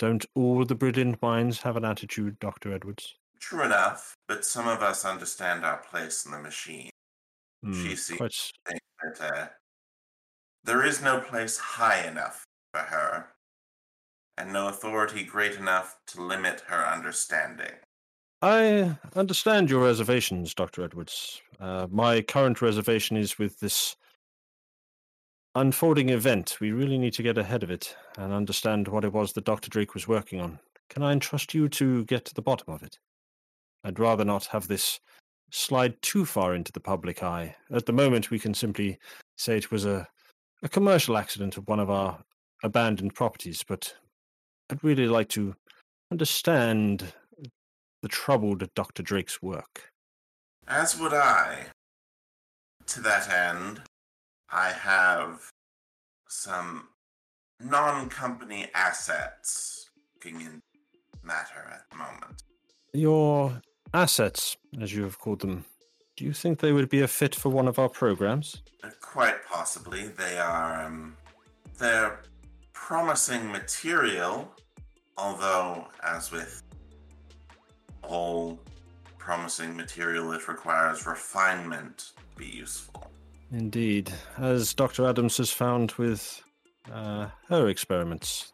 Don't 0.00 0.26
all 0.34 0.64
the 0.64 0.74
brilliant 0.74 1.22
minds 1.22 1.60
have 1.60 1.76
an 1.76 1.84
attitude, 1.84 2.40
Dr. 2.40 2.74
Edwards? 2.74 3.14
True 3.38 3.62
enough, 3.62 4.16
but 4.26 4.44
some 4.44 4.66
of 4.66 4.82
us 4.82 5.04
understand 5.04 5.64
our 5.64 5.76
place 5.76 6.26
in 6.26 6.32
the 6.32 6.40
machine. 6.40 6.90
Hmm, 7.62 7.84
she 7.84 7.94
seems 7.94 8.18
quite 8.18 8.32
to 8.32 8.52
think 8.66 8.80
that 9.04 9.32
uh, 9.32 9.46
there 10.64 10.84
is 10.84 11.00
no 11.00 11.20
place 11.20 11.56
high 11.56 12.04
enough 12.04 12.44
for 12.74 12.80
her, 12.80 13.28
and 14.36 14.52
no 14.52 14.66
authority 14.66 15.22
great 15.22 15.54
enough 15.54 15.98
to 16.08 16.20
limit 16.20 16.64
her 16.66 16.84
understanding. 16.84 17.76
I 18.42 18.96
understand 19.16 19.68
your 19.68 19.84
reservations, 19.84 20.54
Dr. 20.54 20.82
Edwards. 20.82 21.42
Uh, 21.58 21.86
my 21.90 22.22
current 22.22 22.62
reservation 22.62 23.18
is 23.18 23.38
with 23.38 23.60
this 23.60 23.96
unfolding 25.54 26.08
event. 26.08 26.56
We 26.58 26.72
really 26.72 26.96
need 26.96 27.12
to 27.14 27.22
get 27.22 27.36
ahead 27.36 27.62
of 27.62 27.70
it 27.70 27.94
and 28.16 28.32
understand 28.32 28.88
what 28.88 29.04
it 29.04 29.12
was 29.12 29.34
that 29.34 29.44
Dr. 29.44 29.68
Drake 29.68 29.92
was 29.92 30.08
working 30.08 30.40
on. 30.40 30.58
Can 30.88 31.02
I 31.02 31.12
entrust 31.12 31.52
you 31.52 31.68
to 31.68 32.04
get 32.06 32.24
to 32.26 32.34
the 32.34 32.40
bottom 32.42 32.72
of 32.72 32.82
it? 32.82 32.98
I'd 33.84 33.98
rather 33.98 34.24
not 34.24 34.46
have 34.46 34.68
this 34.68 35.00
slide 35.50 36.00
too 36.00 36.24
far 36.24 36.54
into 36.54 36.72
the 36.72 36.80
public 36.80 37.22
eye. 37.22 37.54
At 37.70 37.84
the 37.84 37.92
moment, 37.92 38.30
we 38.30 38.38
can 38.38 38.54
simply 38.54 38.98
say 39.36 39.58
it 39.58 39.70
was 39.70 39.84
a, 39.84 40.08
a 40.62 40.68
commercial 40.68 41.18
accident 41.18 41.58
of 41.58 41.68
one 41.68 41.80
of 41.80 41.90
our 41.90 42.22
abandoned 42.62 43.14
properties, 43.14 43.62
but 43.66 43.94
I'd 44.70 44.82
really 44.82 45.06
like 45.06 45.28
to 45.30 45.54
understand 46.10 47.12
the 48.02 48.08
troubled 48.08 48.68
Dr. 48.74 49.02
Drake's 49.02 49.42
work. 49.42 49.90
As 50.66 50.98
would 50.98 51.14
I. 51.14 51.66
To 52.86 53.00
that 53.02 53.30
end, 53.30 53.82
I 54.50 54.70
have 54.70 55.50
some 56.28 56.88
non 57.60 58.08
company 58.08 58.68
assets 58.74 59.90
looking 60.14 60.40
in 60.40 60.60
matter 61.22 61.70
at 61.72 61.82
the 61.90 61.96
moment. 61.96 62.42
Your 62.92 63.60
assets, 63.94 64.56
as 64.80 64.94
you 64.94 65.02
have 65.02 65.18
called 65.18 65.40
them, 65.40 65.64
do 66.16 66.24
you 66.24 66.32
think 66.32 66.58
they 66.58 66.72
would 66.72 66.88
be 66.88 67.00
a 67.02 67.08
fit 67.08 67.34
for 67.34 67.48
one 67.48 67.68
of 67.68 67.78
our 67.78 67.88
programs? 67.88 68.62
Uh, 68.82 68.90
Quite 69.00 69.44
possibly, 69.46 70.08
they 70.08 70.38
are 70.38 70.84
um, 70.84 71.16
they're 71.78 72.20
promising 72.72 73.50
material, 73.50 74.52
although, 75.16 75.86
as 76.02 76.30
with 76.30 76.62
all 78.02 78.58
promising 79.18 79.76
material, 79.76 80.32
it 80.32 80.48
requires 80.48 81.06
refinement 81.06 82.12
be 82.36 82.46
useful. 82.46 83.10
Indeed, 83.52 84.12
as 84.38 84.72
Dr. 84.74 85.06
Adams 85.06 85.36
has 85.38 85.50
found 85.50 85.92
with 85.92 86.42
uh, 86.92 87.28
her 87.48 87.68
experiments, 87.68 88.52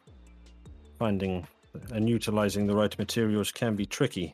finding 0.97 1.47
and 1.91 2.09
utilizing 2.09 2.65
the 2.65 2.75
right 2.75 2.97
materials 2.97 3.51
can 3.51 3.75
be 3.75 3.85
tricky. 3.85 4.33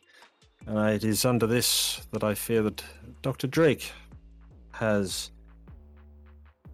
And 0.66 0.90
it 0.90 1.04
is 1.04 1.24
under 1.24 1.46
this 1.46 2.00
that 2.12 2.24
I 2.24 2.34
fear 2.34 2.62
that 2.62 2.82
Dr. 3.22 3.46
Drake 3.46 3.92
has 4.72 5.30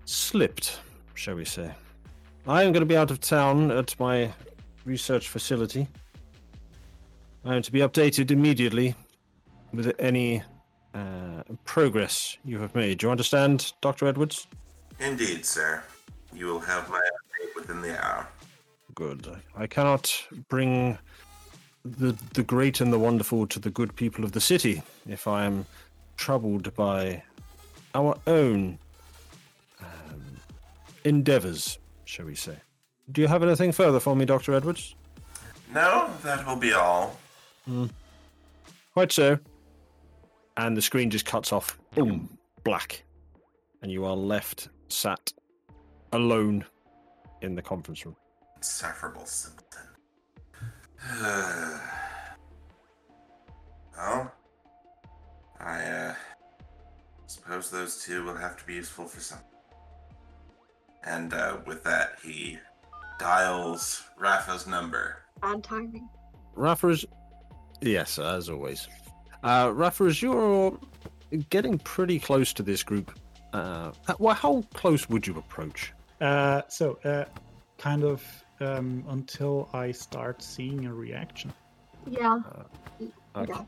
slipped, 0.05 0.79
shall 1.14 1.35
we 1.35 1.44
say. 1.44 1.72
I 2.46 2.62
am 2.62 2.72
going 2.72 2.81
to 2.81 2.87
be 2.87 2.96
out 2.96 3.11
of 3.11 3.20
town 3.20 3.70
at 3.70 3.98
my 3.98 4.33
research 4.85 5.29
facility. 5.29 5.88
I 7.44 7.57
am 7.57 7.62
to 7.62 7.72
be 7.72 7.81
updated 7.81 8.31
immediately 8.31 8.94
with 9.72 9.92
any 9.98 10.42
uh, 10.94 11.42
progress 11.64 12.37
you 12.44 12.59
have 12.59 12.74
made. 12.74 12.98
Do 12.98 13.07
you 13.07 13.11
understand, 13.11 13.72
Dr. 13.81 14.07
Edwards? 14.07 14.46
Indeed, 14.98 15.46
sir. 15.46 15.83
You 16.35 16.46
will 16.46 16.61
have 16.61 16.88
my 16.90 16.98
update 16.98 17.55
within 17.57 17.81
the 17.81 18.05
hour. 18.05 18.29
Good. 18.94 19.26
I 19.57 19.66
cannot 19.66 20.26
bring 20.48 20.98
the 21.85 22.14
the 22.35 22.42
great 22.42 22.83
and 22.83 22.92
the 22.92 22.98
wonderful 22.98 23.46
to 23.46 23.59
the 23.59 23.70
good 23.70 23.96
people 23.96 24.22
of 24.22 24.33
the 24.33 24.40
city 24.40 24.83
if 25.09 25.26
I 25.26 25.46
am 25.46 25.64
troubled 26.18 26.74
by 26.74 27.22
our 27.94 28.18
own 28.26 28.79
um, 29.81 30.22
endeavors, 31.05 31.79
shall 32.05 32.26
we 32.26 32.35
say. 32.35 32.57
Do 33.11 33.22
you 33.22 33.29
have 33.29 33.42
anything 33.42 33.72
further 33.72 33.98
for 33.98 34.14
me, 34.14 34.26
Dr. 34.26 34.53
Edwards? 34.53 34.94
No, 35.72 36.11
that 36.22 36.46
will 36.46 36.57
be 36.57 36.74
all. 36.74 37.18
Hmm. 37.64 37.87
Quite 38.92 39.12
so. 39.12 39.38
And 40.57 40.77
the 40.77 40.83
screen 40.83 41.11
just 41.11 41.27
cuts 41.27 41.53
off. 41.53 41.79
Boom. 41.94 42.37
Black. 42.64 43.03
And 43.83 43.90
you 43.90 44.05
are 44.05 44.16
left 44.16 44.68
sat 44.88 45.33
alone 46.12 46.64
in 47.42 47.55
the 47.55 47.62
conference 47.62 48.05
room. 48.05 48.16
Insufferable 48.57 49.25
simpleton. 49.25 49.83
well, 53.96 54.33
I 55.59 55.83
uh, 55.83 56.14
suppose 57.27 57.70
those 57.70 58.05
two 58.05 58.25
will 58.25 58.37
have 58.37 58.57
to 58.59 58.64
be 58.64 58.75
useful 58.75 59.07
for 59.07 59.20
something. 59.20 59.46
And 61.05 61.33
uh, 61.33 61.59
with 61.66 61.83
that, 61.85 62.16
he 62.23 62.59
dials 63.18 64.03
Rafa's 64.18 64.66
number. 64.66 65.23
Bad 65.40 65.64
timing. 65.64 66.09
Rafa 66.55 66.88
is. 66.88 67.07
Yes, 67.81 68.19
as 68.19 68.49
always. 68.49 68.88
Uh, 69.43 69.73
Rafa, 69.75 70.05
as 70.05 70.21
you're 70.21 70.79
getting 71.49 71.79
pretty 71.79 72.19
close 72.19 72.53
to 72.53 72.62
this 72.62 72.83
group, 72.83 73.19
uh, 73.53 73.93
well, 74.19 74.35
how 74.35 74.62
close 74.75 75.09
would 75.09 75.27
you 75.27 75.37
approach? 75.37 75.93
Uh, 76.21 76.62
so, 76.69 76.99
uh, 77.05 77.25
kind 77.79 78.05
of 78.05 78.23
um, 78.61 79.05
until 79.09 79.69
I 79.73 79.90
start 79.93 80.43
seeing 80.43 80.87
a 80.87 80.93
reaction. 80.93 81.53
Yeah. 82.07 82.40
Okay. 83.35 83.53
yeah. 83.53 83.64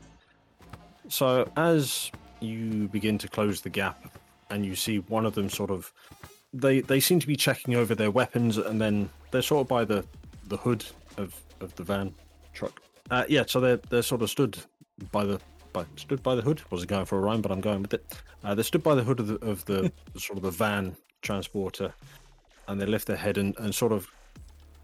So 1.09 1.51
as 1.57 2.11
you 2.39 2.87
begin 2.89 3.17
to 3.19 3.27
close 3.27 3.61
the 3.61 3.69
gap, 3.69 4.17
and 4.49 4.65
you 4.65 4.75
see 4.75 4.99
one 4.99 5.25
of 5.25 5.33
them 5.33 5.49
sort 5.49 5.71
of, 5.71 5.91
they 6.53 6.81
they 6.81 6.99
seem 6.99 7.19
to 7.19 7.27
be 7.27 7.35
checking 7.35 7.75
over 7.75 7.95
their 7.95 8.11
weapons, 8.11 8.57
and 8.57 8.79
then 8.79 9.09
they're 9.31 9.41
sort 9.41 9.61
of 9.61 9.67
by 9.67 9.83
the 9.83 10.05
the 10.47 10.57
hood 10.57 10.85
of 11.17 11.35
of 11.59 11.75
the 11.75 11.83
van 11.83 12.13
truck. 12.53 12.82
Uh, 13.09 13.23
yeah, 13.27 13.43
so 13.47 13.59
they're 13.59 13.79
they're 13.89 14.01
sort 14.01 14.21
of 14.21 14.29
stood 14.29 14.57
by 15.11 15.25
the 15.25 15.39
by 15.71 15.85
stood 15.95 16.23
by 16.23 16.35
the 16.35 16.41
hood. 16.41 16.61
Wasn't 16.69 16.89
going 16.89 17.05
for 17.05 17.17
a 17.17 17.21
rhyme, 17.21 17.41
but 17.41 17.51
I'm 17.51 17.61
going 17.61 17.81
with 17.81 17.93
it. 17.93 18.05
Uh, 18.43 18.55
they 18.55 18.63
stood 18.63 18.83
by 18.83 18.95
the 18.95 19.03
hood 19.03 19.19
of 19.19 19.27
the 19.27 19.35
of 19.45 19.65
the 19.65 19.91
sort 20.17 20.37
of 20.37 20.43
the 20.43 20.51
van 20.51 20.95
transporter, 21.21 21.93
and 22.67 22.79
they 22.79 22.85
lift 22.85 23.07
their 23.07 23.17
head 23.17 23.37
and, 23.37 23.57
and 23.59 23.73
sort 23.73 23.91
of 23.91 24.07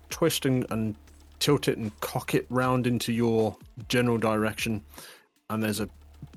twist 0.10 0.45
and, 0.45 0.65
and 0.69 0.95
tilt 1.39 1.67
it 1.67 1.77
and 1.77 1.97
cock 2.01 2.34
it 2.34 2.45
round 2.49 2.88
into 2.88 3.13
your 3.13 3.55
general 3.88 4.17
direction. 4.17 4.84
And 5.49 5.63
there's 5.63 5.79
a 5.79 5.89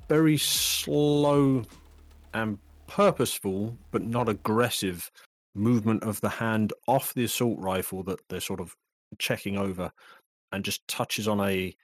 very 0.09 0.39
slow 0.39 1.65
and 2.35 2.59
purposeful, 2.87 3.77
but 3.91 4.03
not 4.03 4.29
aggressive, 4.29 5.11
movement 5.55 6.03
of 6.03 6.21
the 6.21 6.29
hand 6.29 6.73
off 6.87 7.15
the 7.15 7.25
assault 7.25 7.59
rifle 7.59 8.03
that 8.05 8.21
they're 8.29 8.41
sort 8.41 8.61
of 8.61 8.77
checking 9.19 9.59
over 9.59 9.93
and 10.53 10.65
just 10.65 10.87
touches 10.87 11.27
on 11.27 11.41
a 11.41 11.75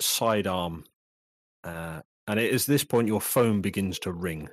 sidearm. 0.00 0.84
Uh, 1.62 2.00
and 2.26 2.40
it 2.40 2.52
is 2.52 2.66
this 2.66 2.84
point 2.84 3.08
your 3.08 3.20
phone 3.20 3.60
begins 3.60 3.98
to 4.00 4.12
ring. 4.12 4.48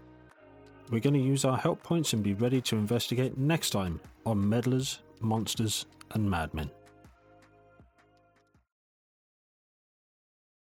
We're 0.90 1.00
going 1.00 1.14
to 1.14 1.20
use 1.20 1.44
our 1.44 1.56
help 1.56 1.82
points 1.82 2.12
and 2.12 2.22
be 2.22 2.34
ready 2.34 2.60
to 2.62 2.76
investigate 2.76 3.36
next 3.38 3.70
time 3.70 4.00
on 4.24 4.38
Meddlers, 4.42 4.98
Monsters, 5.20 5.86
and 6.12 6.28
Madmen. 6.30 6.70